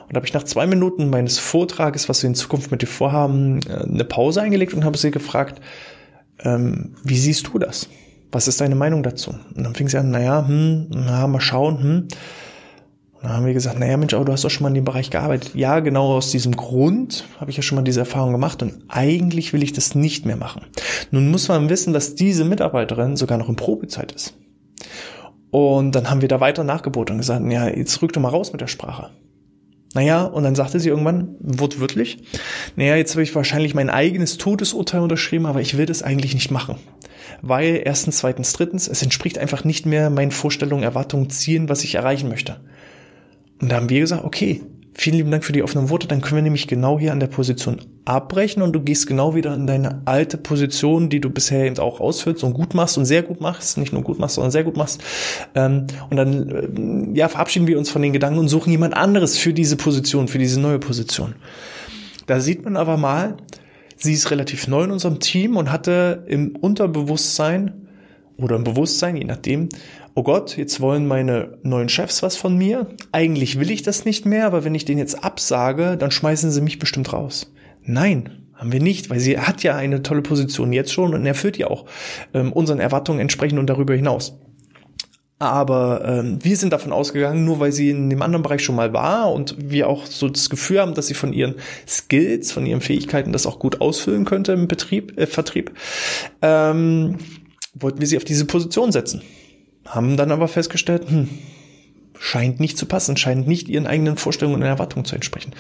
Und 0.07 0.13
da 0.13 0.17
habe 0.17 0.27
ich 0.27 0.33
nach 0.33 0.43
zwei 0.43 0.67
Minuten 0.67 1.09
meines 1.09 1.39
Vortrages, 1.39 2.09
was 2.09 2.21
wir 2.21 2.27
in 2.27 2.35
Zukunft 2.35 2.71
mit 2.71 2.81
dir 2.81 2.87
vorhaben, 2.87 3.61
äh, 3.67 3.83
eine 3.83 4.03
Pause 4.03 4.41
eingelegt 4.41 4.73
und 4.73 4.83
habe 4.83 4.97
sie 4.97 5.11
gefragt, 5.11 5.61
ähm, 6.43 6.95
wie 7.03 7.17
siehst 7.17 7.47
du 7.47 7.57
das? 7.57 7.87
Was 8.31 8.47
ist 8.47 8.59
deine 8.59 8.75
Meinung 8.75 9.01
dazu? 9.01 9.33
Und 9.55 9.63
dann 9.63 9.75
fing 9.75 9.87
sie 9.87 9.97
an, 9.97 10.11
naja, 10.11 10.45
hm, 10.45 10.87
na, 10.89 11.25
mal 11.27 11.39
schauen, 11.39 11.81
hm. 11.81 12.07
Dann 13.25 13.37
haben 13.37 13.47
wir 13.47 13.55
gesagt, 13.55 13.79
naja 13.79 13.97
Mensch, 13.97 14.13
aber 14.13 14.23
du 14.23 14.31
hast 14.31 14.43
doch 14.43 14.51
schon 14.51 14.61
mal 14.61 14.67
in 14.67 14.75
dem 14.75 14.85
Bereich 14.85 15.09
gearbeitet. 15.09 15.55
Ja, 15.55 15.79
genau 15.79 16.15
aus 16.15 16.29
diesem 16.29 16.55
Grund 16.55 17.25
habe 17.39 17.49
ich 17.49 17.57
ja 17.57 17.63
schon 17.63 17.75
mal 17.75 17.81
diese 17.81 18.01
Erfahrung 18.01 18.31
gemacht 18.31 18.61
und 18.61 18.83
eigentlich 18.87 19.51
will 19.51 19.63
ich 19.63 19.73
das 19.73 19.95
nicht 19.95 20.27
mehr 20.27 20.37
machen. 20.37 20.61
Nun 21.09 21.31
muss 21.31 21.47
man 21.47 21.67
wissen, 21.67 21.91
dass 21.91 22.13
diese 22.13 22.45
Mitarbeiterin 22.45 23.17
sogar 23.17 23.39
noch 23.39 23.49
in 23.49 23.55
Probezeit 23.55 24.11
ist. 24.11 24.37
Und 25.49 25.95
dann 25.95 26.11
haben 26.11 26.21
wir 26.21 26.27
da 26.27 26.39
weiter 26.39 26.63
nachgeboten 26.63 27.13
und 27.13 27.17
gesagt, 27.21 27.43
ja, 27.51 27.67
jetzt 27.67 27.99
rück 28.03 28.13
doch 28.13 28.21
mal 28.21 28.29
raus 28.29 28.51
mit 28.51 28.61
der 28.61 28.67
Sprache. 28.67 29.09
Naja, 29.95 30.25
und 30.25 30.43
dann 30.43 30.53
sagte 30.53 30.79
sie 30.79 30.89
irgendwann, 30.89 31.35
wortwörtlich, 31.39 32.19
naja, 32.75 32.95
jetzt 32.95 33.13
habe 33.13 33.23
ich 33.23 33.33
wahrscheinlich 33.33 33.73
mein 33.73 33.89
eigenes 33.89 34.37
Todesurteil 34.37 35.01
unterschrieben, 35.01 35.47
aber 35.47 35.61
ich 35.61 35.77
will 35.77 35.87
das 35.87 36.03
eigentlich 36.03 36.35
nicht 36.35 36.51
machen. 36.51 36.75
Weil 37.41 37.81
erstens, 37.83 38.17
zweitens, 38.17 38.53
drittens, 38.53 38.87
es 38.87 39.01
entspricht 39.01 39.39
einfach 39.39 39.63
nicht 39.63 39.87
mehr 39.87 40.11
meinen 40.11 40.31
Vorstellungen, 40.31 40.83
Erwartungen, 40.83 41.31
Zielen, 41.31 41.69
was 41.69 41.83
ich 41.83 41.95
erreichen 41.95 42.29
möchte. 42.29 42.59
Und 43.61 43.71
da 43.71 43.77
haben 43.77 43.89
wir 43.89 44.01
gesagt, 44.01 44.23
okay, 44.23 44.61
vielen 44.93 45.17
lieben 45.17 45.31
Dank 45.31 45.43
für 45.43 45.51
die 45.51 45.61
offenen 45.61 45.89
Worte, 45.89 46.07
dann 46.07 46.21
können 46.21 46.37
wir 46.37 46.43
nämlich 46.43 46.67
genau 46.67 46.97
hier 46.97 47.11
an 47.11 47.19
der 47.19 47.27
Position 47.27 47.81
abbrechen 48.05 48.61
und 48.61 48.73
du 48.73 48.81
gehst 48.81 49.07
genau 49.07 49.35
wieder 49.35 49.53
in 49.53 49.67
deine 49.67 50.01
alte 50.05 50.37
Position, 50.37 51.09
die 51.09 51.19
du 51.19 51.29
bisher 51.29 51.65
eben 51.65 51.77
auch 51.79 51.99
ausführst 51.99 52.43
und 52.43 52.53
gut 52.53 52.73
machst 52.73 52.97
und 52.97 53.05
sehr 53.05 53.23
gut 53.23 53.41
machst, 53.41 53.77
nicht 53.77 53.91
nur 53.91 54.03
gut 54.03 54.19
machst, 54.19 54.35
sondern 54.35 54.51
sehr 54.51 54.63
gut 54.63 54.77
machst. 54.77 55.03
Ähm, 55.53 55.87
und 56.09 56.17
dann 56.17 57.13
äh, 57.13 57.17
ja, 57.17 57.27
verabschieden 57.27 57.67
wir 57.67 57.77
uns 57.77 57.89
von 57.89 58.01
den 58.01 58.13
Gedanken 58.13 58.39
und 58.39 58.47
suchen 58.47 58.71
jemand 58.71 58.95
anderes 58.95 59.37
für 59.37 59.53
diese 59.53 59.75
Position, 59.75 60.27
für 60.27 60.37
diese 60.37 60.59
neue 60.59 60.79
Position. 60.79 61.35
Da 62.25 62.39
sieht 62.39 62.63
man 62.63 62.77
aber 62.77 62.95
mal, 62.97 63.35
sie 63.97 64.13
ist 64.13 64.31
relativ 64.31 64.67
neu 64.67 64.83
in 64.83 64.91
unserem 64.91 65.19
Team 65.19 65.57
und 65.57 65.71
hatte 65.71 66.23
im 66.27 66.55
Unterbewusstsein 66.55 67.84
oder 68.37 68.55
im 68.55 68.63
Bewusstsein, 68.63 69.15
je 69.15 69.23
nachdem, 69.23 69.69
oh 70.13 70.23
Gott, 70.23 70.57
jetzt 70.57 70.81
wollen 70.81 71.07
meine 71.07 71.57
neuen 71.63 71.89
Chefs 71.89 72.23
was 72.23 72.37
von 72.37 72.57
mir. 72.57 72.87
Eigentlich 73.11 73.59
will 73.59 73.71
ich 73.71 73.83
das 73.83 74.05
nicht 74.05 74.25
mehr, 74.25 74.45
aber 74.45 74.63
wenn 74.63 74.75
ich 74.75 74.85
den 74.85 74.97
jetzt 74.97 75.23
absage, 75.23 75.97
dann 75.97 76.11
schmeißen 76.11 76.51
sie 76.51 76.61
mich 76.61 76.79
bestimmt 76.79 77.13
raus. 77.13 77.51
Nein, 77.83 78.45
haben 78.55 78.71
wir 78.71 78.81
nicht, 78.81 79.09
weil 79.09 79.19
sie 79.19 79.37
hat 79.37 79.63
ja 79.63 79.75
eine 79.75 80.01
tolle 80.01 80.21
Position 80.21 80.73
jetzt 80.73 80.93
schon 80.93 81.13
und 81.13 81.25
erfüllt 81.25 81.57
ja 81.57 81.67
auch 81.67 81.85
ähm, 82.33 82.53
unseren 82.53 82.79
Erwartungen 82.79 83.19
entsprechend 83.19 83.59
und 83.59 83.69
darüber 83.69 83.93
hinaus. 83.93 84.37
Aber 85.37 86.01
ähm, 86.05 86.39
wir 86.41 86.55
sind 86.55 86.71
davon 86.71 86.93
ausgegangen, 86.93 87.43
nur 87.43 87.59
weil 87.59 87.73
sie 87.73 87.89
in 87.89 88.09
dem 88.09 88.21
anderen 88.21 88.41
Bereich 88.41 88.63
schon 88.63 88.75
mal 88.75 88.93
war 88.93 89.33
und 89.33 89.55
wir 89.59 89.89
auch 89.89 90.05
so 90.05 90.29
das 90.29 90.49
Gefühl 90.49 90.79
haben, 90.79 90.93
dass 90.93 91.07
sie 91.07 91.13
von 91.13 91.33
ihren 91.33 91.55
Skills, 91.85 92.53
von 92.53 92.65
ihren 92.65 92.79
Fähigkeiten 92.79 93.33
das 93.33 93.45
auch 93.45 93.59
gut 93.59 93.81
ausfüllen 93.81 94.23
könnte 94.23 94.53
im 94.53 94.69
Betrieb, 94.69 95.19
äh, 95.19 95.27
Vertrieb, 95.27 95.73
ähm, 96.41 97.17
wollten 97.75 97.99
wir 97.99 98.07
sie 98.07 98.17
auf 98.17 98.23
diese 98.23 98.45
Position 98.45 98.91
setzen 98.91 99.21
haben 99.85 100.17
dann 100.17 100.31
aber 100.31 100.47
festgestellt, 100.47 101.09
hm, 101.09 101.29
scheint 102.17 102.59
nicht 102.59 102.77
zu 102.77 102.85
passen, 102.85 103.17
scheint 103.17 103.47
nicht 103.47 103.67
ihren 103.67 103.87
eigenen 103.87 104.17
Vorstellungen 104.17 104.61
und 104.61 104.67
Erwartungen 104.67 105.05
zu 105.05 105.15
entsprechen. 105.15 105.53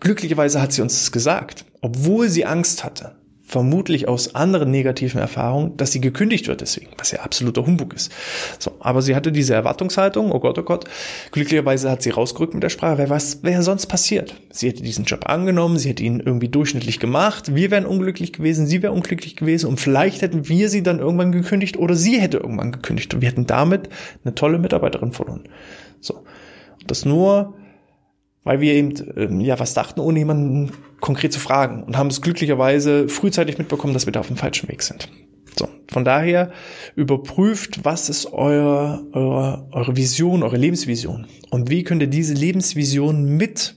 Glücklicherweise 0.00 0.60
hat 0.60 0.72
sie 0.72 0.82
uns 0.82 0.98
das 0.98 1.12
gesagt, 1.12 1.64
obwohl 1.80 2.28
sie 2.28 2.46
Angst 2.46 2.84
hatte 2.84 3.16
vermutlich 3.50 4.06
aus 4.06 4.36
anderen 4.36 4.70
negativen 4.70 5.20
Erfahrungen, 5.20 5.76
dass 5.76 5.90
sie 5.90 6.00
gekündigt 6.00 6.46
wird 6.46 6.60
deswegen, 6.60 6.92
was 6.96 7.10
ja 7.10 7.20
absoluter 7.20 7.66
Humbug 7.66 7.94
ist. 7.94 8.12
So, 8.60 8.72
aber 8.78 9.02
sie 9.02 9.16
hatte 9.16 9.32
diese 9.32 9.54
Erwartungshaltung, 9.54 10.30
oh 10.30 10.38
Gott, 10.38 10.56
oh 10.58 10.62
Gott. 10.62 10.84
Glücklicherweise 11.32 11.90
hat 11.90 12.02
sie 12.02 12.10
rausgerückt 12.10 12.54
mit 12.54 12.62
der 12.62 12.68
Sprache, 12.68 12.98
wer 12.98 13.10
was 13.10 13.42
wäre 13.42 13.62
sonst 13.62 13.86
passiert? 13.86 14.36
Sie 14.50 14.68
hätte 14.68 14.84
diesen 14.84 15.04
Job 15.04 15.28
angenommen, 15.28 15.78
sie 15.78 15.88
hätte 15.88 16.04
ihn 16.04 16.20
irgendwie 16.20 16.48
durchschnittlich 16.48 17.00
gemacht, 17.00 17.54
wir 17.54 17.72
wären 17.72 17.86
unglücklich 17.86 18.32
gewesen, 18.32 18.68
sie 18.68 18.82
wäre 18.82 18.92
unglücklich 18.92 19.34
gewesen 19.34 19.66
und 19.66 19.80
vielleicht 19.80 20.22
hätten 20.22 20.48
wir 20.48 20.68
sie 20.68 20.84
dann 20.84 21.00
irgendwann 21.00 21.32
gekündigt 21.32 21.76
oder 21.76 21.96
sie 21.96 22.20
hätte 22.20 22.36
irgendwann 22.36 22.70
gekündigt 22.70 23.12
und 23.14 23.20
wir 23.20 23.28
hätten 23.28 23.46
damit 23.46 23.88
eine 24.24 24.36
tolle 24.36 24.60
Mitarbeiterin 24.60 25.12
verloren. 25.12 25.48
So. 26.00 26.22
Das 26.86 27.04
nur, 27.04 27.54
weil 28.44 28.60
wir 28.60 28.72
eben 28.74 28.94
ähm, 29.16 29.40
ja 29.40 29.58
was 29.58 29.74
dachten, 29.74 30.00
ohne 30.00 30.18
jemanden 30.18 30.72
konkret 31.00 31.32
zu 31.32 31.40
fragen 31.40 31.82
und 31.84 31.96
haben 31.96 32.08
es 32.08 32.20
glücklicherweise 32.20 33.08
frühzeitig 33.08 33.58
mitbekommen, 33.58 33.94
dass 33.94 34.06
wir 34.06 34.12
da 34.12 34.20
auf 34.20 34.28
dem 34.28 34.36
falschen 34.36 34.68
Weg 34.68 34.82
sind. 34.82 35.08
So, 35.58 35.68
von 35.88 36.04
daher 36.04 36.52
überprüft, 36.94 37.84
was 37.84 38.08
ist 38.08 38.32
euer, 38.32 39.02
eure, 39.12 39.66
eure 39.72 39.96
Vision, 39.96 40.42
eure 40.42 40.56
Lebensvision 40.56 41.26
und 41.50 41.70
wie 41.70 41.82
könnt 41.82 42.02
ihr 42.02 42.08
diese 42.08 42.34
Lebensvision 42.34 43.24
mit 43.36 43.76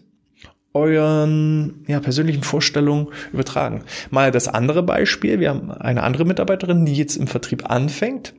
euren 0.74 1.84
ja, 1.88 2.00
persönlichen 2.00 2.42
Vorstellungen 2.42 3.10
übertragen. 3.32 3.84
Mal 4.10 4.32
das 4.32 4.48
andere 4.48 4.82
Beispiel, 4.82 5.40
wir 5.40 5.50
haben 5.50 5.72
eine 5.72 6.02
andere 6.02 6.26
Mitarbeiterin, 6.26 6.86
die 6.86 6.96
jetzt 6.96 7.16
im 7.16 7.28
Vertrieb 7.28 7.70
anfängt 7.70 8.34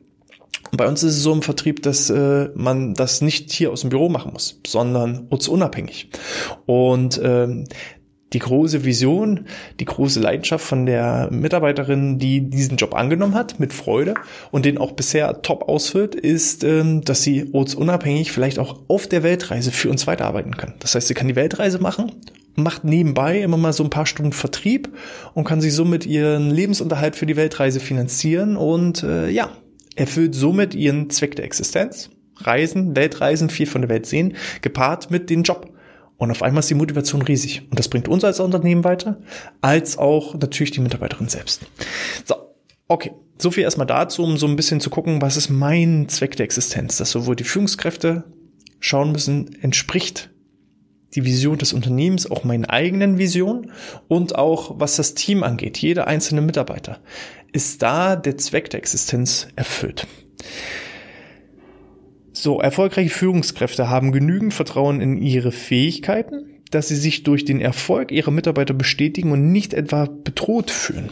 Bei 0.77 0.89
uns 0.89 1.03
ist 1.03 1.17
es 1.17 1.23
so 1.23 1.33
im 1.33 1.43
Vertrieb, 1.43 1.83
dass 1.83 2.11
äh, 2.11 2.49
man 2.55 2.95
das 2.95 3.21
nicht 3.21 3.53
hier 3.53 3.71
aus 3.73 3.83
dem 3.83 3.91
Büro 3.91 4.09
machen 4.09 4.33
muss, 4.33 4.61
sondern 4.67 5.27
ortsunabhängig. 5.31 6.11
Und 6.67 7.21
ähm, 7.23 7.65
die 8.35 8.41
große 8.41 8.85
Vision, 8.85 9.47
die 9.79 9.85
große 9.85 10.21
Leidenschaft 10.21 10.65
von 10.65 10.87
der 10.87 11.29
Mitarbeiterin, 11.31 12.19
die 12.19 12.51
diesen 12.51 12.77
Job 12.77 12.95
angenommen 12.95 13.35
hat, 13.35 13.61
mit 13.61 13.73
Freude 13.73 14.15
und 14.51 14.65
den 14.65 14.77
auch 14.77 14.93
bisher 14.93 15.41
top 15.43 15.69
ausfüllt, 15.69 16.15
ist, 16.15 16.65
ähm, 16.65 17.03
dass 17.03 17.23
sie 17.23 17.51
ortsunabhängig 17.53 18.33
vielleicht 18.33 18.59
auch 18.59 18.81
auf 18.89 19.07
der 19.07 19.23
Weltreise 19.23 19.71
für 19.71 19.89
uns 19.89 20.07
weiterarbeiten 20.07 20.57
kann. 20.57 20.75
Das 20.81 20.95
heißt, 20.95 21.07
sie 21.07 21.15
kann 21.15 21.29
die 21.29 21.37
Weltreise 21.37 21.79
machen, 21.79 22.11
macht 22.57 22.85
nebenbei 22.85 23.41
immer 23.41 23.57
mal 23.57 23.73
so 23.73 23.85
ein 23.85 23.91
paar 23.91 24.07
Stunden 24.07 24.33
Vertrieb 24.33 24.89
und 25.35 25.45
kann 25.45 25.61
sich 25.61 25.73
somit 25.73 26.05
ihren 26.05 26.51
Lebensunterhalt 26.51 27.17
für 27.17 27.27
die 27.27 27.37
Weltreise 27.37 27.79
finanzieren 27.79 28.57
und 28.57 29.05
äh, 29.05 29.29
ja, 29.31 29.51
erfüllt 29.97 30.35
somit 30.35 30.75
ihren 30.75 31.11
Zweck 31.11 31.37
der 31.37 31.45
Existenz. 31.45 32.11
Reisen, 32.37 32.97
Weltreisen, 32.97 33.49
viel 33.49 33.67
von 33.67 33.83
der 33.83 33.91
Welt 33.91 34.07
sehen, 34.07 34.35
gepaart 34.61 35.11
mit 35.11 35.31
dem 35.31 35.43
Job. 35.43 35.73
Und 36.17 36.31
auf 36.31 36.43
einmal 36.43 36.61
ist 36.61 36.71
die 36.71 36.75
Motivation 36.75 37.23
riesig. 37.23 37.63
Und 37.71 37.79
das 37.79 37.89
bringt 37.89 38.09
uns 38.09 38.25
als 38.25 38.41
Unternehmen 38.41 38.85
weiter, 38.85 39.21
als 39.61 39.99
auch 39.99 40.35
natürlich 40.35 40.71
die 40.71 40.81
Mitarbeiterin 40.81 41.29
selbst. 41.29 41.63
So, 42.25 42.35
okay. 42.89 43.13
So 43.37 43.51
viel 43.51 43.65
erstmal 43.65 43.89
dazu, 43.89 44.23
um 44.23 44.37
so 44.37 44.47
ein 44.47 44.55
bisschen 44.55 44.81
zu 44.81 44.91
gucken, 44.91 45.21
was 45.21 45.37
ist 45.37 45.49
mein 45.51 46.09
Zweck 46.09 46.37
der 46.37 46.45
Existenz, 46.45 46.99
dass 46.99 47.11
sowohl 47.11 47.35
die 47.35 47.43
Führungskräfte 47.43 48.25
schauen 48.79 49.11
müssen, 49.11 49.61
entspricht 49.61 50.31
die 51.15 51.25
Vision 51.25 51.59
des 51.59 51.73
Unternehmens 51.73 52.31
auch 52.31 52.45
meinen 52.45 52.65
eigenen 52.65 53.19
Vision 53.19 53.73
und 54.09 54.37
auch 54.37 54.79
was 54.79 54.97
das 54.97 55.15
Team 55.15 55.43
angeht, 55.43 55.79
jeder 55.79 56.07
einzelne 56.07 56.43
Mitarbeiter, 56.43 57.01
ist 57.55 57.83
da 57.83 58.17
der 58.17 58.37
Zweck 58.37 58.69
der 58.71 58.81
Existenz 58.81 59.49
erfüllt. 59.57 60.07
So, 62.33 62.61
erfolgreiche 62.61 63.11
Führungskräfte 63.11 63.89
haben 63.89 64.13
genügend 64.13 64.53
Vertrauen 64.53 65.01
in 65.01 65.17
ihre 65.17 65.53
Fähigkeiten, 65.53 66.61
dass 66.71 66.89
sie 66.89 66.97
sich 66.97 67.23
durch 67.23 67.45
den 67.45 67.61
Erfolg 67.61 68.11
ihrer 68.11 68.33
Mitarbeiter 68.33 68.75
bestätigen 68.75 69.31
und 69.31 69.53
nicht 69.53 69.73
etwa 69.73 70.07
bedroht 70.07 70.73
fühlen. 70.73 71.11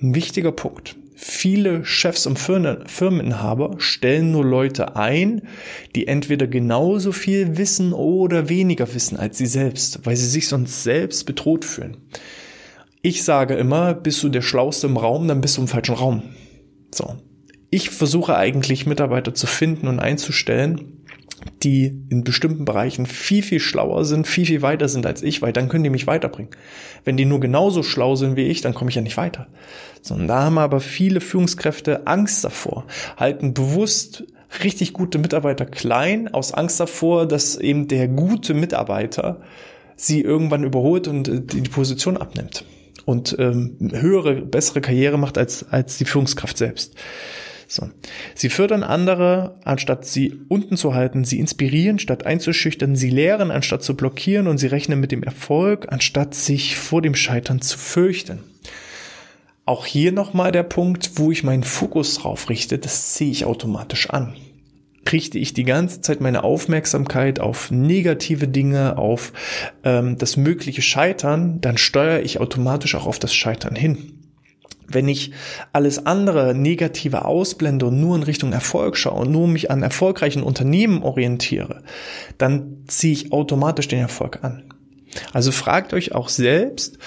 Ein 0.00 0.14
wichtiger 0.14 0.52
Punkt. 0.52 0.96
Viele 1.16 1.84
Chefs 1.84 2.24
und 2.26 2.38
Firmeninhaber 2.38 3.74
stellen 3.78 4.30
nur 4.30 4.44
Leute 4.44 4.96
ein, 4.96 5.42
die 5.94 6.06
entweder 6.06 6.46
genauso 6.46 7.12
viel 7.12 7.58
wissen 7.58 7.92
oder 7.92 8.48
weniger 8.48 8.94
wissen 8.94 9.18
als 9.18 9.36
sie 9.36 9.46
selbst, 9.46 10.06
weil 10.06 10.16
sie 10.16 10.28
sich 10.28 10.48
sonst 10.48 10.82
selbst 10.82 11.26
bedroht 11.26 11.66
fühlen. 11.66 11.98
Ich 13.02 13.24
sage 13.24 13.54
immer, 13.54 13.94
bist 13.94 14.22
du 14.22 14.28
der 14.28 14.42
Schlauste 14.42 14.86
im 14.86 14.96
Raum, 14.96 15.26
dann 15.28 15.40
bist 15.40 15.56
du 15.56 15.62
im 15.62 15.68
falschen 15.68 15.94
Raum. 15.94 16.22
So 16.94 17.16
ich 17.70 17.90
versuche 17.90 18.36
eigentlich 18.36 18.86
Mitarbeiter 18.86 19.32
zu 19.32 19.46
finden 19.46 19.86
und 19.86 20.00
einzustellen, 20.00 21.04
die 21.62 22.04
in 22.10 22.24
bestimmten 22.24 22.64
Bereichen 22.64 23.06
viel, 23.06 23.42
viel 23.42 23.60
schlauer 23.60 24.04
sind, 24.04 24.26
viel, 24.26 24.44
viel 24.44 24.60
weiter 24.60 24.88
sind 24.88 25.06
als 25.06 25.22
ich, 25.22 25.40
weil 25.40 25.52
dann 25.52 25.68
können 25.68 25.84
die 25.84 25.90
mich 25.90 26.06
weiterbringen. 26.06 26.50
Wenn 27.04 27.16
die 27.16 27.24
nur 27.24 27.40
genauso 27.40 27.82
schlau 27.82 28.16
sind 28.16 28.36
wie 28.36 28.48
ich, 28.48 28.60
dann 28.60 28.74
komme 28.74 28.90
ich 28.90 28.96
ja 28.96 29.02
nicht 29.02 29.16
weiter. 29.16 29.46
Sondern 30.02 30.28
da 30.28 30.42
haben 30.42 30.58
aber 30.58 30.80
viele 30.80 31.20
Führungskräfte 31.20 32.06
Angst 32.06 32.44
davor, 32.44 32.86
halten 33.16 33.54
bewusst 33.54 34.24
richtig 34.64 34.92
gute 34.92 35.18
Mitarbeiter 35.18 35.64
klein, 35.64 36.28
aus 36.28 36.52
Angst 36.52 36.80
davor, 36.80 37.26
dass 37.26 37.56
eben 37.56 37.88
der 37.88 38.08
gute 38.08 38.52
Mitarbeiter 38.52 39.40
sie 39.96 40.20
irgendwann 40.20 40.64
überholt 40.64 41.08
und 41.08 41.52
die 41.52 41.60
Position 41.62 42.16
abnimmt 42.16 42.64
und 43.10 43.34
ähm, 43.40 43.76
höhere, 43.92 44.36
bessere 44.36 44.80
Karriere 44.80 45.18
macht 45.18 45.36
als, 45.36 45.68
als 45.68 45.98
die 45.98 46.04
Führungskraft 46.04 46.56
selbst. 46.56 46.94
So. 47.66 47.90
Sie 48.36 48.48
fördern 48.48 48.84
andere, 48.84 49.56
anstatt 49.64 50.06
sie 50.06 50.40
unten 50.48 50.76
zu 50.76 50.94
halten. 50.94 51.24
Sie 51.24 51.40
inspirieren, 51.40 51.98
statt 51.98 52.24
einzuschüchtern. 52.24 52.94
Sie 52.94 53.10
lehren, 53.10 53.50
anstatt 53.50 53.82
zu 53.82 53.96
blockieren. 53.96 54.46
Und 54.46 54.58
sie 54.58 54.68
rechnen 54.68 55.00
mit 55.00 55.10
dem 55.10 55.24
Erfolg, 55.24 55.86
anstatt 55.90 56.34
sich 56.34 56.76
vor 56.76 57.02
dem 57.02 57.16
Scheitern 57.16 57.60
zu 57.60 57.78
fürchten. 57.78 58.38
Auch 59.66 59.86
hier 59.86 60.12
nochmal 60.12 60.52
der 60.52 60.62
Punkt, 60.64 61.12
wo 61.16 61.32
ich 61.32 61.42
meinen 61.42 61.64
Fokus 61.64 62.14
drauf 62.14 62.48
richte, 62.48 62.78
das 62.78 63.16
sehe 63.16 63.30
ich 63.30 63.44
automatisch 63.44 64.10
an. 64.10 64.34
Richte 65.10 65.38
ich 65.38 65.54
die 65.54 65.64
ganze 65.64 66.00
Zeit 66.00 66.20
meine 66.20 66.44
Aufmerksamkeit 66.44 67.40
auf 67.40 67.70
negative 67.70 68.46
Dinge, 68.46 68.96
auf 68.96 69.32
ähm, 69.82 70.16
das 70.18 70.36
mögliche 70.36 70.82
Scheitern, 70.82 71.60
dann 71.60 71.78
steuere 71.78 72.22
ich 72.22 72.38
automatisch 72.38 72.94
auch 72.94 73.06
auf 73.06 73.18
das 73.18 73.34
Scheitern 73.34 73.74
hin. 73.74 74.12
Wenn 74.86 75.08
ich 75.08 75.32
alles 75.72 76.04
andere 76.06 76.54
Negative 76.54 77.24
ausblende 77.24 77.86
und 77.86 78.00
nur 78.00 78.16
in 78.16 78.24
Richtung 78.24 78.52
Erfolg 78.52 78.96
schaue 78.96 79.20
und 79.20 79.30
nur 79.30 79.46
mich 79.46 79.70
an 79.70 79.82
erfolgreichen 79.82 80.42
Unternehmen 80.42 81.02
orientiere, 81.02 81.82
dann 82.38 82.84
ziehe 82.86 83.12
ich 83.12 83.32
automatisch 83.32 83.88
den 83.88 84.00
Erfolg 84.00 84.42
an. 84.42 84.64
Also 85.32 85.52
fragt 85.52 85.92
euch 85.92 86.12
auch 86.12 86.28
selbst, 86.28 86.98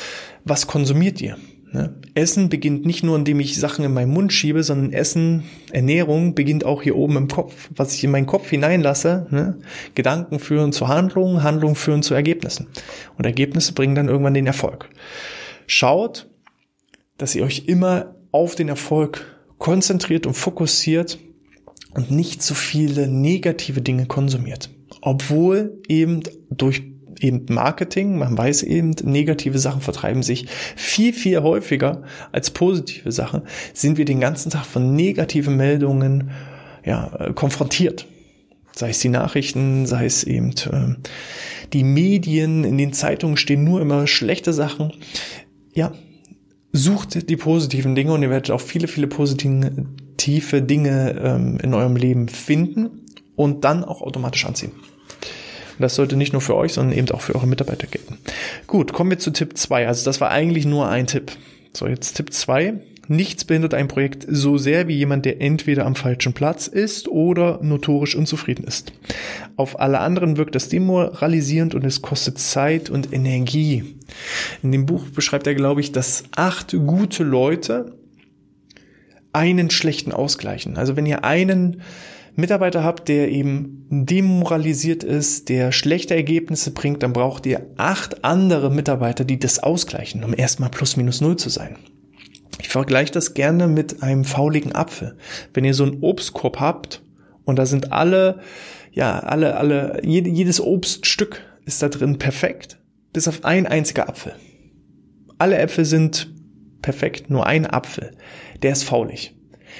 was 0.45 0.67
konsumiert 0.67 1.21
ihr? 1.21 1.37
Ne? 1.73 1.95
Essen 2.13 2.49
beginnt 2.49 2.85
nicht 2.85 3.03
nur, 3.03 3.15
indem 3.15 3.39
ich 3.39 3.59
Sachen 3.59 3.83
in 3.83 3.93
meinen 3.93 4.13
Mund 4.13 4.31
schiebe, 4.31 4.63
sondern 4.63 4.93
Essen, 4.93 5.43
Ernährung 5.71 6.35
beginnt 6.35 6.65
auch 6.65 6.83
hier 6.83 6.95
oben 6.95 7.17
im 7.17 7.27
Kopf. 7.27 7.69
Was 7.75 7.95
ich 7.95 8.03
in 8.03 8.11
meinen 8.11 8.27
Kopf 8.27 8.47
hineinlasse, 8.49 9.25
ne? 9.31 9.57
Gedanken 9.95 10.37
führen 10.37 10.71
zu 10.71 10.87
Handlungen, 10.87 11.41
Handlungen 11.41 11.75
führen 11.75 12.03
zu 12.03 12.13
Ergebnissen. 12.13 12.67
Und 13.17 13.25
Ergebnisse 13.25 13.73
bringen 13.73 13.95
dann 13.95 14.07
irgendwann 14.07 14.35
den 14.35 14.45
Erfolg. 14.45 14.89
Schaut, 15.65 16.29
dass 17.17 17.33
ihr 17.33 17.43
euch 17.43 17.63
immer 17.65 18.15
auf 18.31 18.53
den 18.53 18.69
Erfolg 18.69 19.25
konzentriert 19.57 20.27
und 20.27 20.35
fokussiert 20.35 21.17
und 21.95 22.11
nicht 22.11 22.43
zu 22.43 22.53
viele 22.53 23.07
negative 23.07 23.81
Dinge 23.81 24.05
konsumiert. 24.05 24.69
Obwohl 25.01 25.81
eben 25.87 26.21
durch 26.51 26.92
eben 27.23 27.45
Marketing, 27.49 28.17
man 28.17 28.37
weiß 28.37 28.63
eben, 28.63 28.91
negative 29.03 29.57
Sachen 29.57 29.81
vertreiben 29.81 30.23
sich 30.23 30.47
viel, 30.75 31.13
viel 31.13 31.41
häufiger 31.41 32.03
als 32.31 32.51
positive 32.51 33.11
Sachen, 33.11 33.43
sind 33.73 33.97
wir 33.97 34.05
den 34.05 34.19
ganzen 34.19 34.51
Tag 34.51 34.65
von 34.65 34.95
negativen 34.95 35.55
Meldungen 35.55 36.31
ja, 36.85 37.31
konfrontiert. 37.33 38.07
Sei 38.75 38.89
es 38.89 38.99
die 38.99 39.09
Nachrichten, 39.09 39.85
sei 39.85 40.05
es 40.05 40.23
eben 40.23 40.51
äh, 40.51 40.95
die 41.73 41.83
Medien, 41.83 42.63
in 42.63 42.77
den 42.77 42.91
Zeitungen 42.91 43.37
stehen 43.37 43.63
nur 43.63 43.81
immer 43.81 44.07
schlechte 44.07 44.51
Sachen. 44.51 44.93
Ja, 45.73 45.91
sucht 46.71 47.29
die 47.29 47.37
positiven 47.37 47.93
Dinge 47.93 48.13
und 48.13 48.23
ihr 48.23 48.31
werdet 48.31 48.51
auch 48.51 48.61
viele, 48.61 48.87
viele 48.87 49.07
positive 49.07 50.61
Dinge 50.61 51.21
ähm, 51.23 51.59
in 51.61 51.73
eurem 51.73 51.95
Leben 51.95 52.27
finden 52.27 53.05
und 53.35 53.63
dann 53.63 53.83
auch 53.83 54.01
automatisch 54.01 54.45
anziehen. 54.45 54.71
Das 55.79 55.95
sollte 55.95 56.15
nicht 56.15 56.33
nur 56.33 56.41
für 56.41 56.55
euch, 56.55 56.73
sondern 56.73 56.97
eben 56.97 57.09
auch 57.11 57.21
für 57.21 57.35
eure 57.35 57.47
Mitarbeiter 57.47 57.87
gelten. 57.87 58.17
Gut, 58.67 58.93
kommen 58.93 59.11
wir 59.11 59.19
zu 59.19 59.31
Tipp 59.31 59.57
2. 59.57 59.87
Also 59.87 60.05
das 60.05 60.21
war 60.21 60.31
eigentlich 60.31 60.65
nur 60.65 60.87
ein 60.87 61.07
Tipp. 61.07 61.31
So, 61.73 61.87
jetzt 61.87 62.13
Tipp 62.15 62.31
2. 62.31 62.75
Nichts 63.09 63.43
behindert 63.43 63.73
ein 63.73 63.89
Projekt 63.89 64.25
so 64.29 64.57
sehr 64.57 64.87
wie 64.87 64.95
jemand, 64.95 65.25
der 65.25 65.41
entweder 65.41 65.85
am 65.85 65.95
falschen 65.95 66.33
Platz 66.33 66.67
ist 66.67 67.09
oder 67.09 67.59
notorisch 67.61 68.15
unzufrieden 68.15 68.63
ist. 68.63 68.93
Auf 69.57 69.79
alle 69.79 69.99
anderen 69.99 70.37
wirkt 70.37 70.55
das 70.55 70.69
demoralisierend 70.69 71.75
und 71.75 71.83
es 71.83 72.01
kostet 72.01 72.39
Zeit 72.39 72.89
und 72.89 73.11
Energie. 73.11 73.97
In 74.61 74.71
dem 74.71 74.85
Buch 74.85 75.03
beschreibt 75.09 75.47
er, 75.47 75.55
glaube 75.55 75.81
ich, 75.81 75.91
dass 75.91 76.23
acht 76.35 76.71
gute 76.71 77.23
Leute 77.23 77.97
einen 79.33 79.69
schlechten 79.69 80.13
ausgleichen. 80.13 80.77
Also 80.77 80.95
wenn 80.95 81.05
ihr 81.05 81.25
einen 81.25 81.81
Mitarbeiter 82.35 82.83
habt, 82.83 83.09
der 83.09 83.29
eben 83.29 83.85
demoralisiert 83.89 85.03
ist, 85.03 85.49
der 85.49 85.71
schlechte 85.71 86.15
Ergebnisse 86.15 86.71
bringt, 86.71 87.03
dann 87.03 87.13
braucht 87.13 87.45
ihr 87.45 87.67
acht 87.77 88.23
andere 88.23 88.71
Mitarbeiter, 88.71 89.23
die 89.23 89.37
das 89.37 89.59
ausgleichen, 89.59 90.23
um 90.23 90.33
erstmal 90.33 90.69
plus 90.69 90.97
minus 90.97 91.21
null 91.21 91.35
zu 91.37 91.49
sein. 91.49 91.77
Ich 92.59 92.69
vergleiche 92.69 93.11
das 93.11 93.33
gerne 93.33 93.67
mit 93.67 94.01
einem 94.01 94.25
fauligen 94.25 94.73
Apfel. 94.73 95.17
Wenn 95.53 95.65
ihr 95.65 95.73
so 95.73 95.83
einen 95.83 96.01
Obstkorb 96.01 96.59
habt 96.59 97.03
und 97.45 97.59
da 97.59 97.65
sind 97.65 97.91
alle, 97.91 98.39
ja, 98.91 99.19
alle, 99.19 99.57
alle, 99.57 100.01
jedes 100.03 100.59
Obststück 100.59 101.41
ist 101.65 101.83
da 101.83 101.89
drin 101.89 102.17
perfekt, 102.17 102.79
bis 103.11 103.27
auf 103.27 103.45
ein 103.45 103.67
einziger 103.67 104.09
Apfel. 104.09 104.33
Alle 105.37 105.57
Äpfel 105.57 105.85
sind 105.85 106.33
perfekt, 106.81 107.29
nur 107.29 107.45
ein 107.45 107.67
Apfel, 107.67 108.11
der 108.61 108.71
ist 108.71 108.83
faulig. 108.83 109.35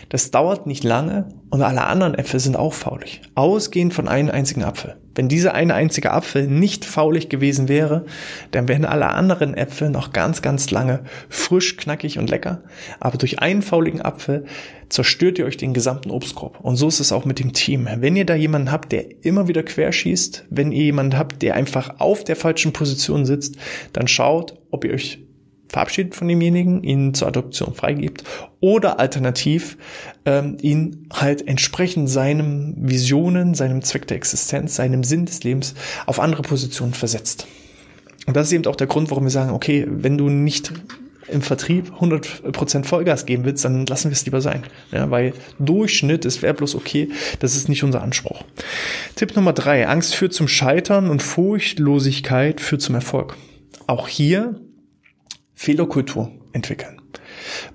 Das 0.09 0.31
dauert 0.31 0.67
nicht 0.67 0.83
lange 0.83 1.29
und 1.49 1.61
alle 1.61 1.85
anderen 1.85 2.15
Äpfel 2.15 2.39
sind 2.39 2.55
auch 2.55 2.73
faulig. 2.73 3.21
Ausgehend 3.35 3.93
von 3.93 4.07
einem 4.07 4.29
einzigen 4.29 4.63
Apfel. 4.63 4.95
Wenn 5.15 5.27
dieser 5.27 5.53
eine 5.53 5.75
einzige 5.75 6.11
Apfel 6.11 6.47
nicht 6.47 6.85
faulig 6.85 7.29
gewesen 7.29 7.67
wäre, 7.67 8.05
dann 8.51 8.67
wären 8.67 8.85
alle 8.85 9.09
anderen 9.09 9.53
Äpfel 9.53 9.89
noch 9.89 10.11
ganz, 10.11 10.41
ganz 10.41 10.71
lange 10.71 11.01
frisch, 11.29 11.77
knackig 11.77 12.17
und 12.17 12.29
lecker. 12.29 12.63
Aber 12.99 13.17
durch 13.17 13.39
einen 13.39 13.61
fauligen 13.61 14.01
Apfel 14.01 14.45
zerstört 14.89 15.37
ihr 15.37 15.45
euch 15.45 15.57
den 15.57 15.73
gesamten 15.73 16.09
Obstkorb. 16.09 16.59
Und 16.61 16.77
so 16.77 16.87
ist 16.87 16.99
es 16.99 17.11
auch 17.11 17.25
mit 17.25 17.39
dem 17.39 17.53
Team. 17.53 17.87
Wenn 17.97 18.15
ihr 18.15 18.25
da 18.25 18.35
jemanden 18.35 18.71
habt, 18.71 18.91
der 18.91 19.23
immer 19.23 19.47
wieder 19.47 19.61
querschießt, 19.61 20.45
wenn 20.49 20.71
ihr 20.71 20.83
jemanden 20.83 21.17
habt, 21.17 21.41
der 21.41 21.55
einfach 21.55 21.99
auf 21.99 22.23
der 22.23 22.35
falschen 22.35 22.73
Position 22.73 23.25
sitzt, 23.25 23.57
dann 23.93 24.07
schaut, 24.07 24.57
ob 24.71 24.83
ihr 24.85 24.93
euch 24.93 25.19
verabschiedet 25.73 26.13
von 26.15 26.27
demjenigen, 26.27 26.83
ihn 26.83 27.15
zur 27.15 27.27
Adoption 27.27 27.73
freigibt 27.73 28.23
oder 28.59 28.99
alternativ 28.99 29.77
ähm, 30.23 30.57
ihn 30.61 31.07
halt 31.11 31.47
entsprechend 31.47 32.09
seinem 32.09 32.75
Visionen, 32.77 33.55
seinem 33.55 33.81
Zweck 33.81 34.05
der 34.07 34.17
Existenz, 34.17 34.75
seinem 34.75 35.03
Sinn 35.03 35.25
des 35.25 35.43
Lebens 35.43 35.73
auf 36.05 36.19
andere 36.19 36.43
Positionen 36.43 36.93
versetzt. 36.93 37.47
Und 38.27 38.37
das 38.37 38.47
ist 38.47 38.53
eben 38.53 38.65
auch 38.67 38.75
der 38.75 38.87
Grund, 38.87 39.09
warum 39.09 39.23
wir 39.23 39.31
sagen, 39.31 39.49
okay, 39.49 39.85
wenn 39.89 40.17
du 40.17 40.29
nicht 40.29 40.71
im 41.27 41.41
Vertrieb 41.41 41.91
100% 41.99 42.83
Vollgas 42.83 43.25
geben 43.25 43.43
willst, 43.43 43.65
dann 43.65 43.87
lassen 43.87 44.11
wir 44.11 44.13
es 44.13 44.25
lieber 44.25 44.41
sein. 44.41 44.63
Ja, 44.91 45.09
weil 45.09 45.33
Durchschnitt 45.57 46.23
ist 46.23 46.43
wäre 46.43 46.53
bloß 46.53 46.75
okay, 46.75 47.09
das 47.39 47.55
ist 47.55 47.67
nicht 47.67 47.83
unser 47.83 48.03
Anspruch. 48.03 48.43
Tipp 49.15 49.35
Nummer 49.35 49.53
drei, 49.53 49.87
Angst 49.87 50.13
führt 50.13 50.33
zum 50.33 50.47
Scheitern 50.47 51.09
und 51.09 51.23
Furchtlosigkeit 51.23 52.61
führt 52.61 52.83
zum 52.83 52.93
Erfolg. 52.93 53.37
Auch 53.87 54.07
hier 54.07 54.59
Fehlerkultur 55.63 56.29
entwickeln. 56.51 57.01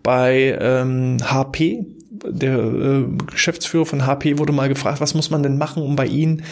Bei 0.03 0.59
ähm, 0.61 1.17
HP 1.23 1.87
der 2.23 2.59
äh, 2.59 3.05
Geschäftsführer 3.31 3.87
von 3.87 4.07
HP 4.07 4.39
wurde 4.39 4.53
mal 4.53 4.69
gefragt, 4.69 5.01
was 5.01 5.15
muss 5.15 5.31
man 5.31 5.43
denn 5.43 5.57
machen, 5.57 5.83
um 5.83 5.97
bei 5.97 6.05
Ihnen 6.05 6.43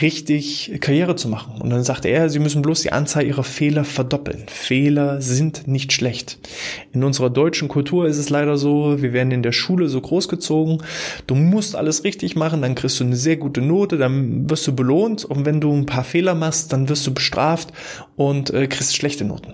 richtig 0.00 0.78
Karriere 0.80 1.14
zu 1.14 1.28
machen? 1.28 1.60
Und 1.60 1.68
dann 1.68 1.82
sagte 1.82 2.08
er, 2.08 2.30
Sie 2.30 2.38
müssen 2.38 2.62
bloß 2.62 2.80
die 2.80 2.92
Anzahl 2.92 3.26
Ihrer 3.26 3.44
Fehler 3.44 3.84
verdoppeln. 3.84 4.44
Fehler 4.46 5.20
sind 5.20 5.68
nicht 5.68 5.92
schlecht. 5.92 6.38
In 6.92 7.04
unserer 7.04 7.28
deutschen 7.28 7.68
Kultur 7.68 8.06
ist 8.06 8.16
es 8.16 8.30
leider 8.30 8.56
so, 8.56 9.02
wir 9.02 9.12
werden 9.12 9.32
in 9.32 9.42
der 9.42 9.52
Schule 9.52 9.88
so 9.88 10.00
großgezogen, 10.00 10.82
du 11.26 11.34
musst 11.34 11.76
alles 11.76 12.04
richtig 12.04 12.36
machen, 12.36 12.62
dann 12.62 12.74
kriegst 12.74 13.00
du 13.00 13.04
eine 13.04 13.16
sehr 13.16 13.36
gute 13.36 13.60
Note, 13.60 13.98
dann 13.98 14.48
wirst 14.48 14.66
du 14.66 14.74
belohnt 14.74 15.26
und 15.26 15.44
wenn 15.44 15.60
du 15.60 15.74
ein 15.74 15.84
paar 15.84 16.04
Fehler 16.04 16.34
machst, 16.34 16.72
dann 16.72 16.88
wirst 16.88 17.06
du 17.06 17.12
bestraft 17.12 17.72
und 18.16 18.48
äh, 18.50 18.66
kriegst 18.66 18.96
schlechte 18.96 19.24
Noten. 19.24 19.52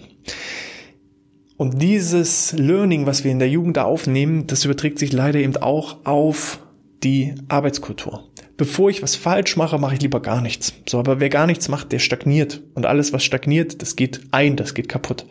Und 1.57 1.81
dieses 1.81 2.53
Learning, 2.53 3.07
was 3.07 3.25
wir 3.25 3.31
in 3.31 3.39
der 3.39 3.49
Jugend 3.49 3.77
da 3.77 3.85
aufnehmen, 3.85 4.47
das 4.47 4.65
überträgt 4.65 4.99
sich 4.99 5.13
leider 5.13 5.39
eben 5.39 5.57
auch 5.57 6.05
auf 6.05 6.61
die 7.03 7.35
Arbeitskultur. 7.49 8.29
Bevor 8.57 8.91
ich 8.91 9.03
was 9.03 9.17
falsch 9.17 9.57
mache, 9.57 9.79
mache 9.79 9.95
ich 9.95 10.03
lieber 10.03 10.21
gar 10.21 10.41
nichts. 10.41 10.73
So, 10.89 10.99
aber 10.99 11.21
wer 11.21 11.29
gar 11.29 11.47
nichts 11.47 11.69
macht, 11.69 11.93
der 11.93 11.99
stagniert. 11.99 12.63
Und 12.75 12.87
alles, 12.87 13.13
was 13.13 13.25
stagniert, 13.25 13.83
das 13.83 13.97
geht 13.97 14.21
ein, 14.31 14.57
das 14.57 14.75
geht 14.75 14.89
kaputt. 14.89 15.27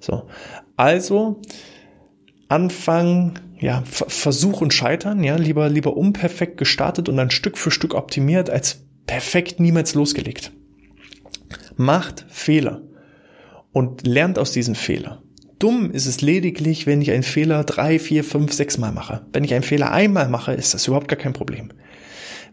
So. 0.00 0.28
Also, 0.76 1.40
anfangen, 2.48 3.38
ja, 3.58 3.82
Versuch 3.84 4.60
und 4.60 4.72
Scheitern, 4.72 5.24
ja, 5.24 5.36
lieber, 5.36 5.68
lieber 5.68 5.96
unperfekt 5.96 6.56
gestartet 6.56 7.08
und 7.08 7.16
dann 7.16 7.30
Stück 7.30 7.58
für 7.58 7.70
Stück 7.70 7.94
optimiert, 7.94 8.50
als 8.50 8.84
perfekt 9.06 9.58
niemals 9.58 9.94
losgelegt. 9.94 10.52
Macht 11.76 12.26
Fehler 12.28 12.82
und 13.72 14.06
lernt 14.06 14.38
aus 14.38 14.52
diesen 14.52 14.74
Fehlern. 14.74 15.18
Dumm 15.58 15.90
ist 15.90 16.06
es 16.06 16.20
lediglich, 16.20 16.86
wenn 16.86 17.02
ich 17.02 17.10
einen 17.10 17.24
Fehler 17.24 17.64
drei, 17.64 17.98
vier, 17.98 18.22
fünf, 18.22 18.52
sechs 18.52 18.78
Mal 18.78 18.92
mache. 18.92 19.22
Wenn 19.32 19.44
ich 19.44 19.54
einen 19.54 19.64
Fehler 19.64 19.90
einmal 19.90 20.28
mache, 20.28 20.52
ist 20.52 20.72
das 20.74 20.86
überhaupt 20.86 21.08
gar 21.08 21.18
kein 21.18 21.32
Problem. 21.32 21.72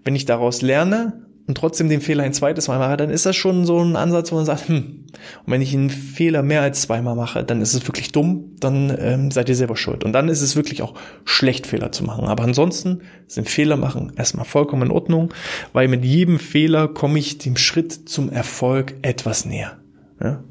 Wenn 0.04 0.16
ich 0.16 0.26
daraus 0.26 0.64
lerne 0.64 1.26
und 1.46 1.56
trotzdem 1.56 1.88
den 1.88 2.02
Fehler 2.02 2.24
ein 2.24 2.34
zweites 2.34 2.68
Mal 2.68 2.80
mache, 2.80 2.98
dann 2.98 3.12
ist 3.12 3.28
das 3.28 3.36
schon 3.36 3.66
so 3.66 3.80
ein 3.80 3.96
Ansatz, 3.96 4.32
wo 4.32 4.36
man 4.36 4.46
sagt, 4.46 4.68
hm, 4.68 5.06
und 5.46 5.52
wenn 5.52 5.62
ich 5.62 5.74
einen 5.76 5.92
Fehler 5.92 6.42
mehr 6.42 6.62
als 6.62 6.82
zweimal 6.82 7.16
mache, 7.16 7.44
dann 7.44 7.62
ist 7.62 7.76
es 7.76 7.88
wirklich 7.88 8.12
dumm, 8.12 8.56
dann 8.60 8.96
ähm, 9.00 9.30
seid 9.30 9.50
ihr 9.50 9.56
selber 9.56 9.78
schuld. 9.78 10.04
Und 10.04 10.14
dann 10.14 10.28
ist 10.28 10.42
es 10.42 10.56
wirklich 10.56 10.82
auch 10.82 10.96
schlecht, 11.26 11.68
Fehler 11.68 11.92
zu 11.92 12.04
machen. 12.04 12.26
Aber 12.26 12.44
ansonsten 12.44 13.02
sind 13.28 13.48
Fehler 13.48 13.78
machen 13.78 14.14
erstmal 14.16 14.46
vollkommen 14.46 14.84
in 14.84 14.92
Ordnung, 14.92 15.32
weil 15.74 15.88
mit 15.88 16.04
jedem 16.04 16.40
Fehler 16.40 16.88
komme 16.88 17.20
ich 17.20 17.38
dem 17.38 17.58
Schritt 17.58 18.10
zum 18.10 18.32
Erfolg 18.32 18.96
etwas 19.04 19.46
näher. 19.46 19.78
Ja? 20.20 20.44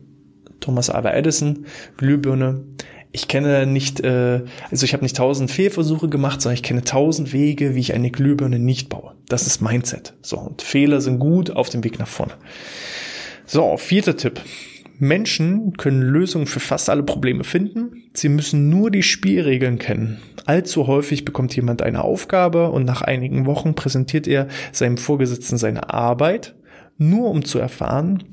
Thomas 0.64 0.88
Alva 0.88 1.12
Edison, 1.12 1.66
Glühbirne. 1.98 2.62
Ich 3.12 3.28
kenne 3.28 3.66
nicht, 3.66 4.00
äh, 4.00 4.42
also 4.70 4.84
ich 4.84 4.94
habe 4.94 5.04
nicht 5.04 5.16
tausend 5.16 5.50
Fehlversuche 5.50 6.08
gemacht, 6.08 6.40
sondern 6.40 6.54
ich 6.54 6.62
kenne 6.62 6.82
tausend 6.82 7.34
Wege, 7.34 7.74
wie 7.74 7.80
ich 7.80 7.92
eine 7.92 8.10
Glühbirne 8.10 8.58
nicht 8.58 8.88
baue. 8.88 9.12
Das 9.28 9.46
ist 9.46 9.60
Mindset. 9.60 10.14
So, 10.22 10.38
und 10.38 10.62
Fehler 10.62 11.02
sind 11.02 11.18
gut 11.18 11.50
auf 11.50 11.68
dem 11.68 11.84
Weg 11.84 11.98
nach 11.98 12.08
vorne. 12.08 12.32
So, 13.44 13.76
vierter 13.76 14.16
Tipp. 14.16 14.40
Menschen 14.98 15.76
können 15.76 16.00
Lösungen 16.00 16.46
für 16.46 16.60
fast 16.60 16.88
alle 16.88 17.02
Probleme 17.02 17.44
finden. 17.44 18.04
Sie 18.14 18.30
müssen 18.30 18.70
nur 18.70 18.90
die 18.90 19.02
Spielregeln 19.02 19.78
kennen. 19.78 20.22
Allzu 20.46 20.86
häufig 20.86 21.26
bekommt 21.26 21.54
jemand 21.54 21.82
eine 21.82 22.02
Aufgabe 22.02 22.70
und 22.70 22.84
nach 22.84 23.02
einigen 23.02 23.44
Wochen 23.44 23.74
präsentiert 23.74 24.26
er 24.26 24.48
seinem 24.72 24.96
Vorgesetzten 24.96 25.58
seine 25.58 25.92
Arbeit 25.92 26.54
nur 26.96 27.30
um 27.30 27.44
zu 27.44 27.58
erfahren, 27.58 28.24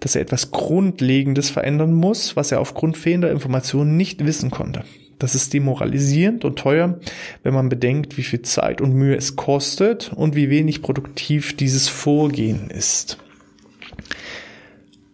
dass 0.00 0.16
er 0.16 0.22
etwas 0.22 0.50
Grundlegendes 0.50 1.50
verändern 1.50 1.94
muss, 1.94 2.36
was 2.36 2.52
er 2.52 2.60
aufgrund 2.60 2.96
fehlender 2.96 3.30
Informationen 3.30 3.96
nicht 3.96 4.24
wissen 4.24 4.50
konnte. 4.50 4.84
Das 5.18 5.34
ist 5.34 5.52
demoralisierend 5.52 6.44
und 6.44 6.58
teuer, 6.58 7.00
wenn 7.42 7.54
man 7.54 7.68
bedenkt, 7.68 8.16
wie 8.16 8.22
viel 8.22 8.42
Zeit 8.42 8.80
und 8.80 8.92
Mühe 8.94 9.16
es 9.16 9.36
kostet 9.36 10.12
und 10.12 10.36
wie 10.36 10.48
wenig 10.48 10.82
produktiv 10.82 11.56
dieses 11.56 11.88
Vorgehen 11.88 12.70
ist. 12.70 13.18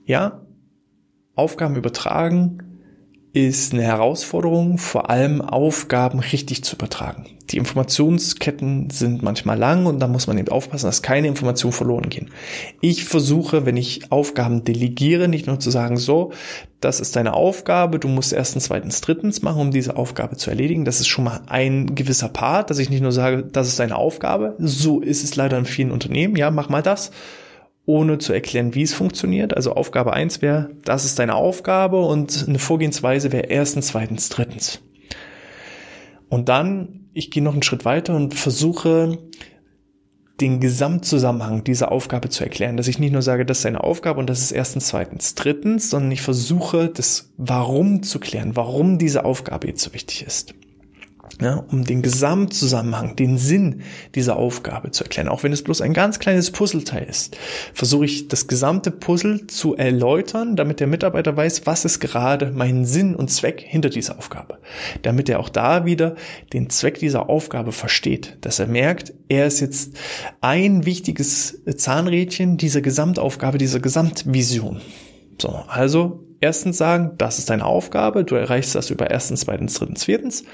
Ja, 0.04 0.42
Aufgaben 1.34 1.76
übertragen 1.76 2.73
ist 3.34 3.72
eine 3.72 3.82
Herausforderung, 3.82 4.78
vor 4.78 5.10
allem 5.10 5.40
Aufgaben 5.40 6.20
richtig 6.20 6.62
zu 6.62 6.76
übertragen. 6.76 7.26
Die 7.50 7.56
Informationsketten 7.56 8.90
sind 8.90 9.24
manchmal 9.24 9.58
lang 9.58 9.86
und 9.86 9.98
da 9.98 10.06
muss 10.06 10.28
man 10.28 10.38
eben 10.38 10.48
aufpassen, 10.48 10.86
dass 10.86 11.02
keine 11.02 11.26
Informationen 11.26 11.72
verloren 11.72 12.08
gehen. 12.08 12.30
Ich 12.80 13.04
versuche, 13.04 13.66
wenn 13.66 13.76
ich 13.76 14.12
Aufgaben 14.12 14.62
delegiere, 14.62 15.26
nicht 15.26 15.48
nur 15.48 15.58
zu 15.58 15.70
sagen, 15.70 15.96
so, 15.96 16.30
das 16.80 17.00
ist 17.00 17.16
deine 17.16 17.34
Aufgabe, 17.34 17.98
du 17.98 18.06
musst 18.06 18.32
erstens, 18.32 18.64
zweitens, 18.64 19.00
drittens 19.00 19.42
machen, 19.42 19.60
um 19.60 19.70
diese 19.72 19.96
Aufgabe 19.96 20.36
zu 20.36 20.50
erledigen. 20.50 20.84
Das 20.84 21.00
ist 21.00 21.08
schon 21.08 21.24
mal 21.24 21.40
ein 21.48 21.96
gewisser 21.96 22.28
Part, 22.28 22.70
dass 22.70 22.78
ich 22.78 22.88
nicht 22.88 23.02
nur 23.02 23.12
sage, 23.12 23.42
das 23.42 23.66
ist 23.66 23.80
deine 23.80 23.96
Aufgabe. 23.96 24.54
So 24.58 25.00
ist 25.00 25.24
es 25.24 25.34
leider 25.34 25.58
in 25.58 25.64
vielen 25.64 25.90
Unternehmen. 25.90 26.36
Ja, 26.36 26.52
mach 26.52 26.68
mal 26.68 26.82
das 26.82 27.10
ohne 27.86 28.18
zu 28.18 28.32
erklären, 28.32 28.74
wie 28.74 28.82
es 28.82 28.94
funktioniert. 28.94 29.56
Also 29.56 29.74
Aufgabe 29.74 30.12
eins 30.12 30.42
wäre, 30.42 30.70
das 30.84 31.04
ist 31.04 31.18
deine 31.18 31.34
Aufgabe 31.34 32.00
und 32.04 32.46
eine 32.48 32.58
Vorgehensweise 32.58 33.32
wäre 33.32 33.46
erstens, 33.46 33.88
zweitens, 33.88 34.28
drittens. 34.28 34.80
Und 36.28 36.48
dann, 36.48 37.08
ich 37.12 37.30
gehe 37.30 37.42
noch 37.42 37.52
einen 37.52 37.62
Schritt 37.62 37.84
weiter 37.84 38.16
und 38.16 38.34
versuche, 38.34 39.18
den 40.40 40.58
Gesamtzusammenhang 40.58 41.62
dieser 41.62 41.92
Aufgabe 41.92 42.28
zu 42.28 42.42
erklären, 42.42 42.76
dass 42.76 42.88
ich 42.88 42.98
nicht 42.98 43.12
nur 43.12 43.22
sage, 43.22 43.46
das 43.46 43.60
ist 43.60 43.66
eine 43.66 43.84
Aufgabe 43.84 44.18
und 44.18 44.28
das 44.28 44.40
ist 44.40 44.50
erstens, 44.50 44.88
zweitens, 44.88 45.36
drittens, 45.36 45.90
sondern 45.90 46.10
ich 46.10 46.22
versuche, 46.22 46.88
das 46.88 47.32
Warum 47.36 48.02
zu 48.02 48.18
klären, 48.18 48.56
warum 48.56 48.98
diese 48.98 49.24
Aufgabe 49.24 49.68
jetzt 49.68 49.82
so 49.82 49.94
wichtig 49.94 50.26
ist 50.26 50.54
ja, 51.40 51.64
um 51.70 51.84
den 51.84 52.02
Gesamtzusammenhang, 52.02 53.16
den 53.16 53.38
Sinn 53.38 53.82
dieser 54.14 54.36
Aufgabe 54.36 54.90
zu 54.90 55.04
erklären. 55.04 55.28
Auch 55.28 55.42
wenn 55.42 55.52
es 55.52 55.62
bloß 55.62 55.80
ein 55.80 55.92
ganz 55.92 56.18
kleines 56.18 56.50
Puzzleteil 56.50 57.04
ist, 57.04 57.36
versuche 57.72 58.04
ich 58.04 58.28
das 58.28 58.46
gesamte 58.46 58.90
Puzzle 58.90 59.46
zu 59.46 59.74
erläutern, 59.74 60.56
damit 60.56 60.80
der 60.80 60.86
Mitarbeiter 60.86 61.36
weiß, 61.36 61.66
was 61.66 61.84
ist 61.84 62.00
gerade 62.00 62.52
mein 62.54 62.84
Sinn 62.84 63.14
und 63.14 63.30
Zweck 63.30 63.60
hinter 63.60 63.90
dieser 63.90 64.18
Aufgabe. 64.18 64.58
Damit 65.02 65.28
er 65.28 65.40
auch 65.40 65.48
da 65.48 65.84
wieder 65.84 66.14
den 66.52 66.70
Zweck 66.70 66.98
dieser 66.98 67.28
Aufgabe 67.28 67.72
versteht, 67.72 68.38
dass 68.42 68.58
er 68.58 68.66
merkt, 68.66 69.12
er 69.28 69.46
ist 69.46 69.60
jetzt 69.60 69.96
ein 70.40 70.86
wichtiges 70.86 71.62
Zahnrädchen 71.76 72.56
dieser 72.56 72.80
Gesamtaufgabe, 72.80 73.58
dieser 73.58 73.80
Gesamtvision. 73.80 74.80
So, 75.40 75.48
also 75.66 76.24
erstens 76.40 76.78
sagen, 76.78 77.12
das 77.18 77.38
ist 77.38 77.50
deine 77.50 77.64
Aufgabe, 77.64 78.24
du 78.24 78.36
erreichst 78.36 78.74
das 78.74 78.90
über 78.90 79.10
erstens, 79.10 79.40
zweitens, 79.40 79.74
drittens, 79.74 80.04
viertens 80.04 80.44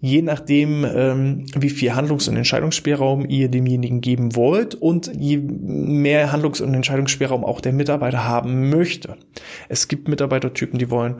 je 0.00 0.22
nachdem, 0.22 0.84
ähm, 0.84 1.46
wie 1.54 1.70
viel 1.70 1.94
Handlungs- 1.94 2.28
und 2.28 2.36
Entscheidungsspielraum 2.36 3.26
ihr 3.28 3.48
demjenigen 3.48 4.00
geben 4.00 4.34
wollt 4.34 4.74
und 4.74 5.12
je 5.18 5.36
mehr 5.36 6.32
Handlungs- 6.32 6.60
und 6.60 6.74
Entscheidungsspielraum 6.74 7.44
auch 7.44 7.60
der 7.60 7.72
Mitarbeiter 7.72 8.26
haben 8.26 8.70
möchte. 8.70 9.16
Es 9.68 9.88
gibt 9.88 10.08
Mitarbeitertypen, 10.08 10.78
die 10.78 10.90
wollen 10.90 11.16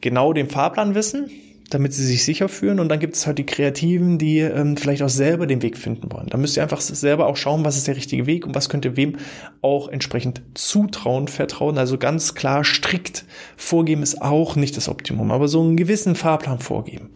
genau 0.00 0.32
den 0.32 0.48
Fahrplan 0.48 0.94
wissen, 0.94 1.30
damit 1.68 1.92
sie 1.94 2.04
sich 2.04 2.24
sicher 2.24 2.48
fühlen. 2.48 2.80
Und 2.80 2.88
dann 2.88 3.00
gibt 3.00 3.16
es 3.16 3.26
halt 3.26 3.38
die 3.38 3.46
Kreativen, 3.46 4.18
die 4.18 4.38
ähm, 4.38 4.76
vielleicht 4.76 5.02
auch 5.02 5.08
selber 5.08 5.46
den 5.46 5.62
Weg 5.62 5.76
finden 5.76 6.10
wollen. 6.10 6.28
Da 6.28 6.38
müsst 6.38 6.56
ihr 6.56 6.62
einfach 6.62 6.80
selber 6.80 7.26
auch 7.26 7.36
schauen, 7.36 7.64
was 7.64 7.76
ist 7.76 7.86
der 7.86 7.96
richtige 7.96 8.26
Weg 8.26 8.46
und 8.46 8.54
was 8.54 8.68
könnt 8.68 8.84
ihr 8.84 8.96
wem 8.96 9.16
auch 9.60 9.88
entsprechend 9.88 10.42
zutrauen, 10.54 11.28
vertrauen. 11.28 11.76
Also 11.76 11.98
ganz 11.98 12.34
klar 12.34 12.64
strikt 12.64 13.24
vorgeben 13.56 14.02
ist 14.02 14.22
auch 14.22 14.56
nicht 14.56 14.76
das 14.76 14.88
Optimum, 14.88 15.30
aber 15.30 15.48
so 15.48 15.60
einen 15.62 15.76
gewissen 15.76 16.14
Fahrplan 16.14 16.60
vorgeben 16.60 17.10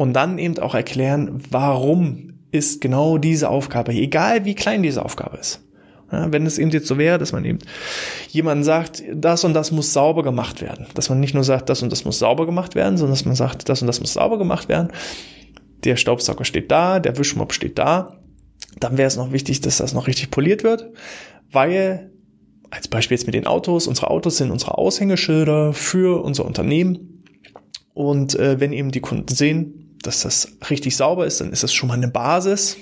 und 0.00 0.14
dann 0.14 0.38
eben 0.38 0.58
auch 0.60 0.74
erklären, 0.74 1.42
warum 1.50 2.32
ist 2.52 2.80
genau 2.80 3.18
diese 3.18 3.50
Aufgabe, 3.50 3.92
egal 3.92 4.46
wie 4.46 4.54
klein 4.54 4.82
diese 4.82 5.04
Aufgabe 5.04 5.36
ist. 5.36 5.62
Ja, 6.10 6.32
wenn 6.32 6.46
es 6.46 6.56
eben 6.56 6.70
jetzt 6.70 6.86
so 6.86 6.96
wäre, 6.96 7.18
dass 7.18 7.32
man 7.32 7.44
eben 7.44 7.58
jemanden 8.30 8.64
sagt, 8.64 9.02
das 9.14 9.44
und 9.44 9.52
das 9.52 9.72
muss 9.72 9.92
sauber 9.92 10.22
gemacht 10.22 10.62
werden. 10.62 10.86
Dass 10.94 11.10
man 11.10 11.20
nicht 11.20 11.34
nur 11.34 11.44
sagt, 11.44 11.68
das 11.68 11.82
und 11.82 11.92
das 11.92 12.06
muss 12.06 12.18
sauber 12.18 12.46
gemacht 12.46 12.74
werden, 12.74 12.96
sondern 12.96 13.12
dass 13.12 13.26
man 13.26 13.34
sagt, 13.34 13.68
das 13.68 13.82
und 13.82 13.88
das 13.88 14.00
muss 14.00 14.14
sauber 14.14 14.38
gemacht 14.38 14.70
werden. 14.70 14.88
Der 15.84 15.96
Staubsauger 15.96 16.46
steht 16.46 16.70
da, 16.70 16.98
der 16.98 17.18
Wischmopp 17.18 17.52
steht 17.52 17.78
da. 17.78 18.22
Dann 18.78 18.96
wäre 18.96 19.06
es 19.06 19.18
noch 19.18 19.32
wichtig, 19.32 19.60
dass 19.60 19.76
das 19.76 19.92
noch 19.92 20.06
richtig 20.06 20.30
poliert 20.30 20.64
wird, 20.64 20.88
weil 21.52 22.10
als 22.70 22.88
Beispiel 22.88 23.18
jetzt 23.18 23.26
mit 23.26 23.34
den 23.34 23.46
Autos, 23.46 23.86
unsere 23.86 24.08
Autos 24.08 24.38
sind 24.38 24.50
unsere 24.50 24.78
Aushängeschilder 24.78 25.74
für 25.74 26.24
unser 26.24 26.46
Unternehmen 26.46 27.22
Und 27.92 28.34
äh, 28.36 28.58
wenn 28.60 28.72
eben 28.72 28.92
die 28.92 29.00
Kunden 29.00 29.34
sehen, 29.34 29.80
dass 30.02 30.22
das 30.22 30.48
richtig 30.70 30.96
sauber 30.96 31.26
ist, 31.26 31.40
dann 31.40 31.52
ist 31.52 31.62
das 31.62 31.72
schon 31.72 31.88
mal 31.88 31.94
eine 31.94 32.08
Basis. 32.08 32.76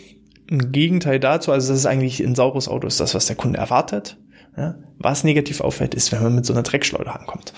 Im 0.49 0.73
Gegenteil 0.73 1.21
dazu, 1.21 1.53
also 1.53 1.73
das 1.73 1.81
ist 1.81 1.87
eigentlich 1.87 2.21
ein 2.21 2.35
sauberes 2.35 2.69
Auto, 2.69 2.87
ist 2.87 3.01
das, 3.01 3.15
was 3.15 3.27
der 3.27 3.37
Kunde 3.37 3.59
erwartet. 3.59 4.17
Ja? 4.57 4.77
Was 4.99 5.25
negativ 5.25 5.61
auffällt, 5.61 5.95
ist, 5.95 6.11
wenn 6.11 6.23
man 6.23 6.35
mit 6.35 6.45
so 6.45 6.53
einer 6.53 6.63
Dreckschleuder 6.63 7.19
ankommt. 7.19 7.53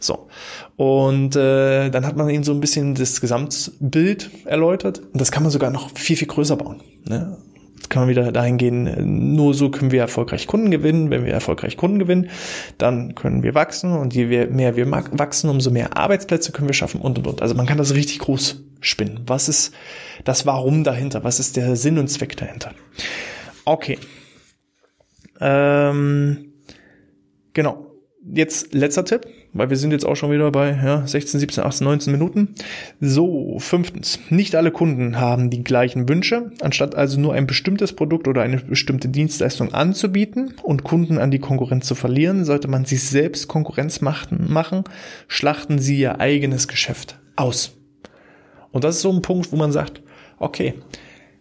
So. 0.00 0.28
Und 0.76 1.36
äh, 1.36 1.90
dann 1.90 2.06
hat 2.06 2.16
man 2.16 2.28
eben 2.30 2.42
so 2.42 2.52
ein 2.52 2.60
bisschen 2.60 2.94
das 2.94 3.20
Gesamtbild 3.20 4.30
erläutert. 4.46 4.98
Und 4.98 5.20
das 5.20 5.30
kann 5.30 5.42
man 5.42 5.52
sogar 5.52 5.70
noch 5.70 5.96
viel, 5.96 6.16
viel 6.16 6.28
größer 6.28 6.56
bauen. 6.56 6.82
Ne? 7.06 7.38
Jetzt 7.76 7.90
kann 7.90 8.02
man 8.02 8.08
wieder 8.08 8.32
dahin 8.32 8.58
gehen, 8.58 9.34
nur 9.34 9.54
so 9.54 9.70
können 9.70 9.90
wir 9.92 10.00
erfolgreich 10.00 10.46
Kunden 10.46 10.70
gewinnen. 10.70 11.10
Wenn 11.10 11.24
wir 11.24 11.32
erfolgreich 11.32 11.76
Kunden 11.76 11.98
gewinnen, 11.98 12.30
dann 12.78 13.14
können 13.14 13.42
wir 13.42 13.54
wachsen. 13.54 13.92
Und 13.92 14.14
je 14.14 14.46
mehr 14.46 14.76
wir 14.76 14.90
wachsen, 14.90 15.50
umso 15.50 15.70
mehr 15.70 15.96
Arbeitsplätze 15.96 16.52
können 16.52 16.68
wir 16.68 16.74
schaffen 16.74 17.00
und, 17.00 17.18
und, 17.18 17.26
und. 17.26 17.42
Also 17.42 17.54
man 17.54 17.66
kann 17.66 17.78
das 17.78 17.94
richtig 17.94 18.20
groß 18.20 18.62
spinnen. 18.82 19.22
Was 19.26 19.48
ist 19.48 19.72
das 20.24 20.44
Warum 20.46 20.84
dahinter? 20.84 21.24
Was 21.24 21.40
ist 21.40 21.56
der 21.56 21.76
Sinn 21.76 21.98
und 21.98 22.08
Zweck 22.08 22.36
dahinter? 22.36 22.72
Okay. 23.64 23.98
Ähm, 25.40 26.52
genau. 27.54 27.88
Jetzt 28.24 28.72
letzter 28.72 29.04
Tipp, 29.04 29.26
weil 29.52 29.68
wir 29.68 29.76
sind 29.76 29.90
jetzt 29.90 30.06
auch 30.06 30.14
schon 30.14 30.30
wieder 30.30 30.52
bei 30.52 30.70
ja, 30.70 31.04
16, 31.04 31.40
17, 31.40 31.64
18, 31.64 31.84
19 31.84 32.12
Minuten. 32.12 32.54
So, 33.00 33.56
fünftens. 33.58 34.20
Nicht 34.30 34.54
alle 34.54 34.70
Kunden 34.70 35.18
haben 35.18 35.50
die 35.50 35.64
gleichen 35.64 36.08
Wünsche. 36.08 36.52
Anstatt 36.60 36.94
also 36.94 37.18
nur 37.18 37.34
ein 37.34 37.48
bestimmtes 37.48 37.94
Produkt 37.94 38.28
oder 38.28 38.42
eine 38.42 38.58
bestimmte 38.58 39.08
Dienstleistung 39.08 39.74
anzubieten 39.74 40.54
und 40.62 40.84
Kunden 40.84 41.18
an 41.18 41.32
die 41.32 41.40
Konkurrenz 41.40 41.86
zu 41.88 41.96
verlieren, 41.96 42.44
sollte 42.44 42.68
man 42.68 42.84
sich 42.84 43.02
selbst 43.02 43.48
Konkurrenz 43.48 44.00
machen, 44.00 44.46
machen 44.48 44.84
schlachten 45.26 45.80
sie 45.80 45.98
ihr 45.98 46.20
eigenes 46.20 46.68
Geschäft 46.68 47.18
aus. 47.34 47.81
Und 48.72 48.84
das 48.84 48.96
ist 48.96 49.02
so 49.02 49.12
ein 49.12 49.22
Punkt, 49.22 49.52
wo 49.52 49.56
man 49.56 49.72
sagt, 49.72 50.02
okay, 50.38 50.74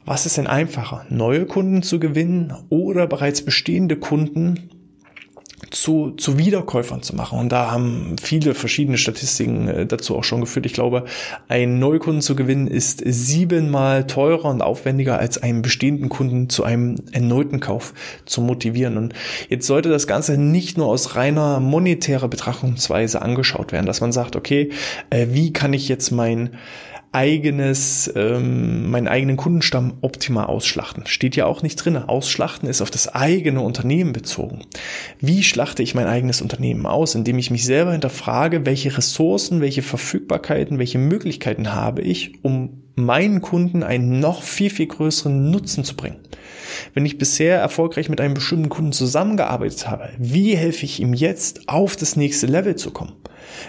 was 0.05 0.25
ist 0.25 0.37
denn 0.37 0.47
einfacher, 0.47 1.05
neue 1.09 1.45
Kunden 1.45 1.83
zu 1.83 1.99
gewinnen 1.99 2.53
oder 2.69 3.07
bereits 3.07 3.43
bestehende 3.43 3.97
Kunden 3.97 4.69
zu, 5.69 6.11
zu 6.11 6.37
Wiederkäufern 6.37 7.01
zu 7.01 7.15
machen. 7.15 7.39
Und 7.39 7.51
da 7.51 7.71
haben 7.71 8.15
viele 8.21 8.53
verschiedene 8.53 8.97
Statistiken 8.97 9.67
äh, 9.67 9.85
dazu 9.85 10.17
auch 10.17 10.23
schon 10.23 10.41
geführt. 10.41 10.65
Ich 10.65 10.73
glaube, 10.73 11.05
einen 11.47 11.79
Neukunden 11.79 12.21
zu 12.21 12.35
gewinnen 12.35 12.67
ist 12.67 13.01
siebenmal 13.05 14.05
teurer 14.05 14.49
und 14.49 14.61
aufwendiger 14.61 15.19
als 15.19 15.41
einen 15.41 15.61
bestehenden 15.61 16.09
Kunden 16.09 16.49
zu 16.49 16.63
einem 16.63 16.95
erneuten 17.11 17.59
Kauf 17.59 17.93
zu 18.25 18.41
motivieren. 18.41 18.97
Und 18.97 19.13
jetzt 19.49 19.67
sollte 19.67 19.89
das 19.89 20.07
Ganze 20.07 20.37
nicht 20.37 20.77
nur 20.77 20.87
aus 20.87 21.15
reiner 21.15 21.59
monetärer 21.59 22.27
Betrachtungsweise 22.27 23.21
angeschaut 23.21 23.71
werden, 23.71 23.85
dass 23.85 24.01
man 24.01 24.11
sagt, 24.11 24.35
okay, 24.35 24.71
äh, 25.09 25.27
wie 25.29 25.53
kann 25.53 25.73
ich 25.73 25.87
jetzt 25.87 26.11
mein 26.11 26.51
eigenes, 27.11 28.11
ähm, 28.15 28.89
meinen 28.89 29.07
eigenen 29.07 29.35
Kundenstamm 29.35 29.97
optimal 30.01 30.45
ausschlachten. 30.45 31.05
Steht 31.07 31.35
ja 31.35 31.45
auch 31.45 31.61
nicht 31.61 31.75
drin. 31.75 31.97
Ausschlachten 31.97 32.69
ist 32.69 32.81
auf 32.81 32.91
das 32.91 33.13
eigene 33.13 33.61
Unternehmen 33.61 34.13
bezogen. 34.13 34.61
Wie 35.19 35.43
schlachte 35.43 35.83
ich 35.83 35.93
mein 35.93 36.07
eigenes 36.07 36.41
Unternehmen 36.41 36.85
aus? 36.85 37.15
Indem 37.15 37.37
ich 37.37 37.51
mich 37.51 37.65
selber 37.65 37.91
hinterfrage, 37.91 38.65
welche 38.65 38.97
Ressourcen, 38.97 39.59
welche 39.59 39.81
Verfügbarkeiten, 39.81 40.79
welche 40.79 40.99
Möglichkeiten 40.99 41.73
habe 41.73 42.01
ich, 42.01 42.33
um 42.43 42.81
meinen 42.95 43.41
Kunden 43.41 43.83
einen 43.83 44.19
noch 44.19 44.43
viel, 44.43 44.69
viel 44.69 44.87
größeren 44.87 45.51
Nutzen 45.51 45.83
zu 45.83 45.95
bringen. 45.95 46.19
Wenn 46.93 47.05
ich 47.05 47.17
bisher 47.17 47.59
erfolgreich 47.59 48.09
mit 48.09 48.21
einem 48.21 48.33
bestimmten 48.33 48.69
Kunden 48.69 48.93
zusammengearbeitet 48.93 49.89
habe, 49.89 50.09
wie 50.17 50.55
helfe 50.55 50.85
ich 50.85 51.01
ihm 51.01 51.13
jetzt 51.13 51.67
auf 51.67 51.95
das 51.95 52.15
nächste 52.15 52.47
Level 52.47 52.75
zu 52.75 52.91
kommen? 52.91 53.13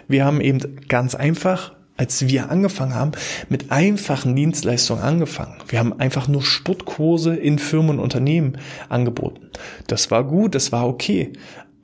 Wir 0.07 0.24
haben 0.24 0.40
eben 0.40 0.81
ganz 0.88 1.14
einfach 1.14 1.72
als 1.96 2.26
wir 2.28 2.50
angefangen 2.50 2.94
haben, 2.94 3.12
mit 3.48 3.70
einfachen 3.70 4.35
Dienstleistungen 4.35 5.02
angefangen. 5.02 5.57
Wir 5.68 5.78
haben 5.78 5.98
einfach 5.98 6.28
nur 6.28 6.42
Sportkurse 6.42 7.35
in 7.35 7.59
Firmen 7.59 7.98
und 7.98 8.00
Unternehmen 8.00 8.59
angeboten. 8.88 9.50
Das 9.87 10.11
war 10.11 10.24
gut, 10.24 10.55
das 10.55 10.72
war 10.72 10.88
okay. 10.88 11.33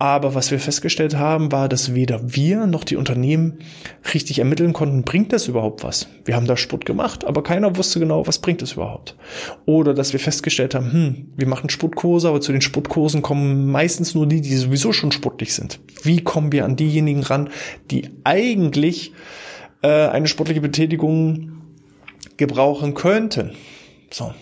Aber 0.01 0.37
was 0.37 0.53
wir 0.53 0.61
festgestellt 0.61 1.17
haben, 1.17 1.51
war, 1.51 1.69
dass 1.69 1.93
weder 1.93 2.21
wir 2.23 2.67
noch 2.67 2.85
die 2.85 2.95
Unternehmen 2.95 3.59
richtig 4.15 4.39
ermitteln 4.39 4.73
konnten, 4.73 5.03
bringt 5.03 5.33
das 5.33 5.49
überhaupt 5.49 5.83
was? 5.83 6.07
Wir 6.25 6.37
haben 6.37 6.47
da 6.47 6.57
Sport 6.57 6.87
gemacht, 6.87 7.25
aber 7.25 7.43
keiner 7.43 7.77
wusste 7.77 7.99
genau, 7.99 8.25
was 8.25 8.39
bringt 8.39 8.63
es 8.63 8.75
überhaupt. 8.75 9.17
Oder 9.67 9.95
dass 9.95 10.13
wir 10.13 10.21
festgestellt 10.21 10.77
haben, 10.77 10.93
hm, 10.93 11.27
wir 11.37 11.49
machen 11.49 11.69
Sportkurse, 11.69 12.29
aber 12.29 12.41
zu 12.41 12.53
den 12.53 12.61
Sportkursen 12.61 13.23
kommen 13.23 13.67
meistens 13.67 14.15
nur 14.15 14.29
die, 14.29 14.41
die 14.41 14.55
sowieso 14.55 14.93
schon 14.93 15.11
sportlich 15.11 15.53
sind. 15.53 15.81
Wie 16.05 16.23
kommen 16.23 16.53
wir 16.53 16.65
an 16.65 16.77
diejenigen 16.77 17.25
ran, 17.25 17.51
die 17.91 18.09
eigentlich 18.23 19.13
äh, 19.83 20.09
eine 20.09 20.27
sportliche 20.27 20.61
Betätigung 20.61 21.53
gebrauchen 22.37 22.95
könnten. 22.95 23.53
So. 24.11 24.33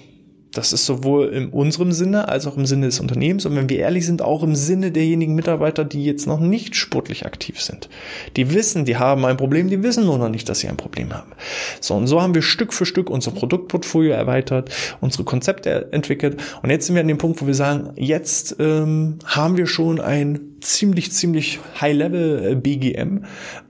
Das 0.57 0.73
ist 0.73 0.87
sowohl 0.87 1.29
in 1.29 1.51
unserem 1.51 1.93
Sinne 1.93 2.29
als 2.29 2.47
auch 2.47 2.57
im 2.57 2.65
Sinne 2.65 2.87
des 2.87 2.99
Unternehmens 2.99 3.45
und 3.45 3.55
wenn 3.57 3.69
wir 3.69 3.79
ehrlich 3.79 4.07
sind, 4.07 4.23
auch 4.23 4.43
im 4.43 4.55
Sinne 4.55 4.91
derjenigen 4.91 5.35
Mitarbeiter, 5.35 5.85
die 5.85 6.03
jetzt 6.03 6.27
noch 6.27 6.41
nicht 6.41 6.77
sportlich 6.77 7.27
aktiv 7.27 7.61
sind. 7.61 7.91
Die 8.37 8.55
wissen, 8.55 8.87
die 8.87 8.97
haben 8.97 9.27
ein 9.27 9.37
Problem, 9.37 9.69
die 9.69 9.83
wissen 9.83 10.07
nur 10.07 10.17
noch 10.17 10.31
nicht, 10.31 10.49
dass 10.49 10.61
sie 10.61 10.69
ein 10.69 10.79
Problem 10.79 11.13
haben. 11.13 11.33
So, 11.81 11.95
und 11.95 12.07
so 12.07 12.23
haben 12.23 12.35
wir 12.35 12.41
Stück 12.41 12.73
für 12.73 12.87
Stück 12.87 13.11
unser 13.11 13.33
Produktportfolio 13.33 14.13
erweitert, 14.13 14.71
unsere 15.03 15.25
Konzepte 15.25 15.93
entwickelt 15.93 16.41
und 16.63 16.71
jetzt 16.71 16.87
sind 16.87 16.95
wir 16.95 17.03
an 17.03 17.09
dem 17.09 17.19
Punkt, 17.19 17.43
wo 17.43 17.47
wir 17.47 17.55
sagen, 17.55 17.91
jetzt 17.97 18.57
ähm, 18.59 19.19
haben 19.27 19.59
wir 19.59 19.67
schon 19.67 20.01
ein 20.01 20.57
ziemlich, 20.63 21.13
ziemlich 21.13 21.59
High-Level 21.83 22.53
äh, 22.53 22.55
BGM. 22.55 23.25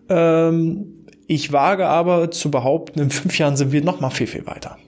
Ähm, 0.09 0.96
ich 1.27 1.53
wage 1.53 1.87
aber 1.87 2.31
zu 2.31 2.51
behaupten, 2.51 3.01
in 3.01 3.11
fünf 3.11 3.39
Jahren 3.39 3.57
sind 3.57 3.73
wir 3.73 3.83
noch 3.83 4.01
mal 4.01 4.11
viel, 4.11 4.27
viel 4.27 4.47
weiter. 4.47 4.79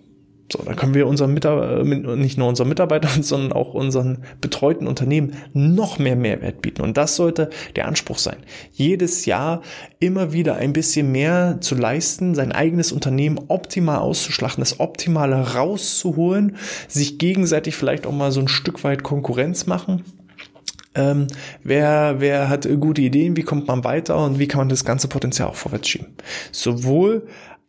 So, 0.50 0.62
da 0.62 0.72
können 0.72 0.94
wir 0.94 1.06
unseren 1.06 1.34
Mitarbeitern, 1.34 2.04
äh, 2.04 2.16
nicht 2.16 2.38
nur 2.38 2.48
unseren 2.48 2.68
Mitarbeitern, 2.68 3.22
sondern 3.22 3.52
auch 3.52 3.74
unseren 3.74 4.24
betreuten 4.40 4.86
Unternehmen 4.86 5.36
noch 5.52 5.98
mehr 5.98 6.16
Mehrwert 6.16 6.62
bieten. 6.62 6.80
Und 6.80 6.96
das 6.96 7.16
sollte 7.16 7.50
der 7.76 7.86
Anspruch 7.86 8.18
sein. 8.18 8.36
Jedes 8.72 9.26
Jahr 9.26 9.60
immer 9.98 10.32
wieder 10.32 10.56
ein 10.56 10.72
bisschen 10.72 11.12
mehr 11.12 11.58
zu 11.60 11.74
leisten, 11.74 12.34
sein 12.34 12.52
eigenes 12.52 12.92
Unternehmen 12.92 13.38
optimal 13.48 13.98
auszuschlachten, 13.98 14.62
das 14.62 14.80
Optimale 14.80 15.54
rauszuholen, 15.54 16.56
sich 16.86 17.18
gegenseitig 17.18 17.76
vielleicht 17.76 18.06
auch 18.06 18.12
mal 18.12 18.32
so 18.32 18.40
ein 18.40 18.48
Stück 18.48 18.84
weit 18.84 19.02
Konkurrenz 19.02 19.66
machen 19.66 20.02
ähm, 20.98 21.28
wer, 21.62 22.16
wer 22.18 22.48
hat 22.48 22.68
gute 22.80 23.00
Ideen, 23.00 23.36
wie 23.36 23.42
kommt 23.42 23.68
man 23.68 23.84
weiter 23.84 24.22
und 24.22 24.38
wie 24.38 24.48
kann 24.48 24.58
man 24.58 24.68
das 24.68 24.84
ganze 24.84 25.08
Potenzial 25.08 25.48
auch 25.48 25.54
vorwärts 25.54 25.88
schieben. 25.88 26.08
Sowohl 26.50 27.26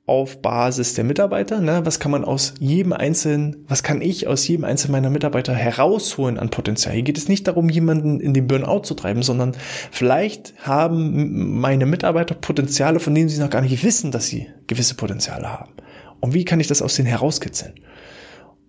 auf 0.08 0.42
Basis 0.42 0.96
der 0.96 1.04
Mitarbeiter, 1.04 1.62
ne, 1.62 1.82
was 1.84 2.00
kann 2.00 2.10
man 2.10 2.26
aus 2.26 2.56
jedem 2.60 2.94
einzelnen, 2.94 3.58
was 3.68 3.84
kann 3.84 4.02
ich 4.02 4.26
aus 4.26 4.48
jedem 4.48 4.66
einzelnen 4.66 4.94
meiner 4.94 5.12
Mitarbeiter 5.12 5.54
herausholen 5.54 6.40
an 6.40 6.50
Potenzial? 6.50 6.96
Hier 6.96 7.04
geht 7.04 7.20
es 7.20 7.28
nicht 7.28 7.48
darum, 7.48 7.70
jemanden 7.70 8.20
in 8.20 8.34
den 8.34 8.48
Burnout 8.48 8.82
zu 8.82 8.96
treiben, 8.96 9.22
sondern 9.22 9.52
vielleicht 9.92 10.56
haben 10.64 11.60
meine 11.60 11.86
Mitarbeiter 11.86 12.34
Potenziale, 12.34 13.00
von 13.00 13.14
denen 13.14 13.30
sie 13.30 13.40
noch 13.40 13.52
gar 13.52 13.62
nicht 13.62 13.84
wissen, 13.84 14.10
dass 14.10 14.26
sie 14.26 14.48
gewisse 14.66 14.96
Potenziale 14.96 15.48
haben. 15.48 15.74
Und 16.22 16.34
wie 16.34 16.44
kann 16.44 16.60
ich 16.60 16.68
das 16.68 16.82
aus 16.82 16.96
denen 16.96 17.08
herauskitzeln? 17.08 17.76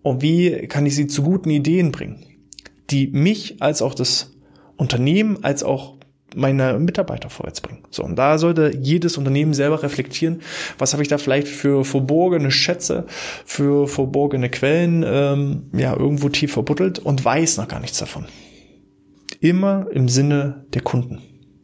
Und 0.02 0.20
wie 0.20 0.68
kann 0.68 0.84
ich 0.84 0.94
sie 0.94 1.06
zu 1.06 1.22
guten 1.22 1.48
Ideen 1.48 1.90
bringen, 1.90 2.22
die 2.90 3.06
mich 3.06 3.62
als 3.62 3.80
auch 3.80 3.94
das 3.94 4.32
Unternehmen 4.80 5.44
als 5.44 5.62
auch 5.62 5.96
meine 6.34 6.78
Mitarbeiter 6.78 7.28
vorwärts 7.28 7.60
bringen. 7.60 7.82
So, 7.90 8.04
und 8.04 8.16
da 8.16 8.38
sollte 8.38 8.72
jedes 8.80 9.18
Unternehmen 9.18 9.52
selber 9.52 9.82
reflektieren, 9.82 10.40
was 10.78 10.92
habe 10.92 11.02
ich 11.02 11.08
da 11.08 11.18
vielleicht 11.18 11.48
für 11.48 11.84
verborgene 11.84 12.50
Schätze, 12.50 13.06
für 13.44 13.88
verborgene 13.88 14.48
Quellen, 14.48 15.04
ähm, 15.06 15.70
ja, 15.72 15.96
irgendwo 15.96 16.28
tief 16.28 16.52
verbuddelt 16.52 16.98
und 16.98 17.24
weiß 17.24 17.56
noch 17.56 17.68
gar 17.68 17.80
nichts 17.80 17.98
davon. 17.98 18.26
Immer 19.40 19.86
im 19.92 20.08
Sinne 20.08 20.66
der 20.72 20.82
Kunden. 20.82 21.20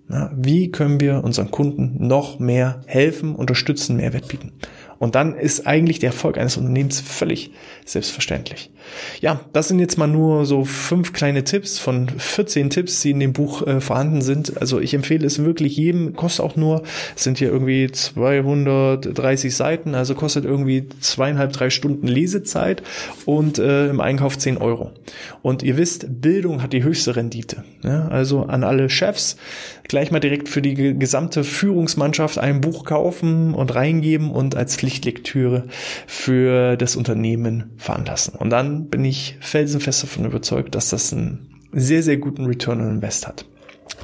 Ja, 0.09 0.31
wie 0.37 0.71
können 0.71 1.01
wir 1.01 1.25
unseren 1.25 1.51
Kunden 1.51 2.07
noch 2.07 2.39
mehr 2.39 2.83
helfen, 2.87 3.35
unterstützen, 3.35 3.97
Mehrwert 3.97 4.29
bieten? 4.29 4.53
Und 4.99 5.15
dann 5.15 5.37
ist 5.37 5.67
eigentlich 5.67 5.99
der 5.99 6.11
Erfolg 6.11 6.39
eines 6.39 6.57
Unternehmens 6.57 7.01
völlig 7.01 7.51
selbstverständlich. 7.85 8.71
Ja, 9.21 9.41
das 9.53 9.69
sind 9.69 9.79
jetzt 9.79 9.99
mal 9.99 10.07
nur 10.07 10.47
so 10.47 10.65
fünf 10.65 11.13
kleine 11.13 11.45
Tipps 11.45 11.79
von 11.79 12.09
14 12.09 12.71
Tipps, 12.71 13.01
die 13.01 13.11
in 13.11 13.21
dem 13.21 13.33
Buch 13.33 13.67
äh, 13.67 13.81
vorhanden 13.81 14.23
sind. 14.23 14.61
Also 14.61 14.81
ich 14.81 14.95
empfehle 14.95 15.27
es 15.27 15.45
wirklich 15.45 15.77
jedem, 15.77 16.15
kostet 16.15 16.45
auch 16.45 16.57
nur, 16.57 16.83
sind 17.15 17.39
hier 17.39 17.49
irgendwie 17.49 17.91
230 17.91 19.55
Seiten, 19.55 19.95
also 19.95 20.15
kostet 20.15 20.45
irgendwie 20.45 20.89
zweieinhalb, 21.01 21.53
drei 21.53 21.71
Stunden 21.71 22.07
Lesezeit 22.07 22.83
und 23.25 23.59
äh, 23.59 23.89
im 23.89 24.01
Einkauf 24.01 24.39
10 24.39 24.59
Euro. 24.59 24.93
Und 25.43 25.63
ihr 25.63 25.77
wisst, 25.77 26.07
Bildung 26.21 26.63
hat 26.63 26.73
die 26.73 26.83
höchste 26.83 27.17
Rendite. 27.17 27.65
Ja, 27.83 28.09
also 28.09 28.43
an 28.43 28.65
alle 28.65 28.91
Chefs 28.91 29.37
gleich 29.89 30.11
mal 30.11 30.21
direkt 30.21 30.49
für 30.49 30.63
die 30.63 30.75
gesamte 30.99 31.45
Führungsmannschaft 31.45 32.39
ein 32.39 32.61
Buch 32.61 32.85
kaufen 32.85 33.55
und 33.55 33.75
reingeben 33.75 34.31
und 34.31 34.55
als 34.57 34.77
Pflichtlektüre 34.77 35.65
für 36.07 36.77
das 36.77 36.97
Unternehmen 36.97 37.71
veranlassen. 37.77 38.35
Und 38.35 38.51
dann 38.77 38.89
bin 38.89 39.05
ich 39.05 39.37
felsenfest 39.41 40.03
davon 40.03 40.25
überzeugt, 40.25 40.75
dass 40.75 40.91
das 40.91 41.13
einen 41.13 41.49
sehr, 41.73 42.03
sehr 42.03 42.17
guten 42.17 42.47
Return 42.47 42.81
on 42.81 42.91
Invest 42.91 43.27
hat. 43.27 43.45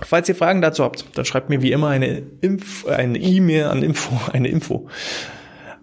Falls 0.06 0.28
ihr 0.28 0.34
Fragen 0.34 0.62
dazu 0.62 0.84
habt, 0.84 1.06
dann 1.14 1.24
schreibt 1.24 1.48
mir 1.48 1.62
wie 1.62 1.72
immer 1.72 1.88
eine 1.88 2.22
Info, 2.40 2.88
eine 2.88 3.18
E-Mail 3.18 3.64
an 3.64 3.82
Info, 3.82 4.18
eine 4.32 4.48
Info. 4.48 4.88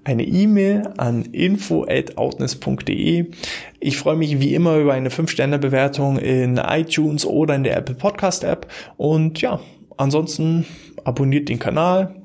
Eine 0.05 0.23
E-Mail 0.23 0.93
an 0.97 1.23
info@outness.de. 1.23 3.31
Ich 3.79 3.97
freue 3.97 4.15
mich 4.15 4.39
wie 4.39 4.55
immer 4.55 4.77
über 4.77 4.93
eine 4.93 5.09
5-Sterne-Bewertung 5.09 6.17
in 6.17 6.57
iTunes 6.57 7.25
oder 7.25 7.55
in 7.55 7.63
der 7.63 7.77
Apple 7.77 7.95
Podcast 7.95 8.43
App. 8.43 8.67
Und 8.97 9.41
ja, 9.41 9.59
ansonsten 9.97 10.65
abonniert 11.03 11.49
den 11.49 11.59
Kanal, 11.59 12.18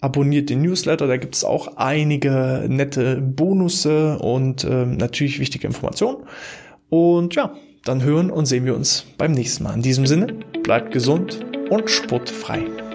abonniert 0.00 0.50
den 0.50 0.62
Newsletter, 0.62 1.06
da 1.06 1.16
gibt 1.16 1.34
es 1.34 1.44
auch 1.44 1.76
einige 1.76 2.66
nette 2.68 3.16
Bonusse 3.16 4.18
und 4.18 4.64
äh, 4.64 4.86
natürlich 4.86 5.38
wichtige 5.38 5.66
Informationen. 5.66 6.18
Und 6.88 7.34
ja, 7.34 7.54
dann 7.84 8.02
hören 8.02 8.30
und 8.30 8.46
sehen 8.46 8.64
wir 8.64 8.74
uns 8.74 9.06
beim 9.18 9.32
nächsten 9.32 9.64
Mal. 9.64 9.74
In 9.74 9.82
diesem 9.82 10.06
Sinne, 10.06 10.28
bleibt 10.62 10.92
gesund 10.92 11.44
und 11.70 11.90
sportfrei. 11.90 12.85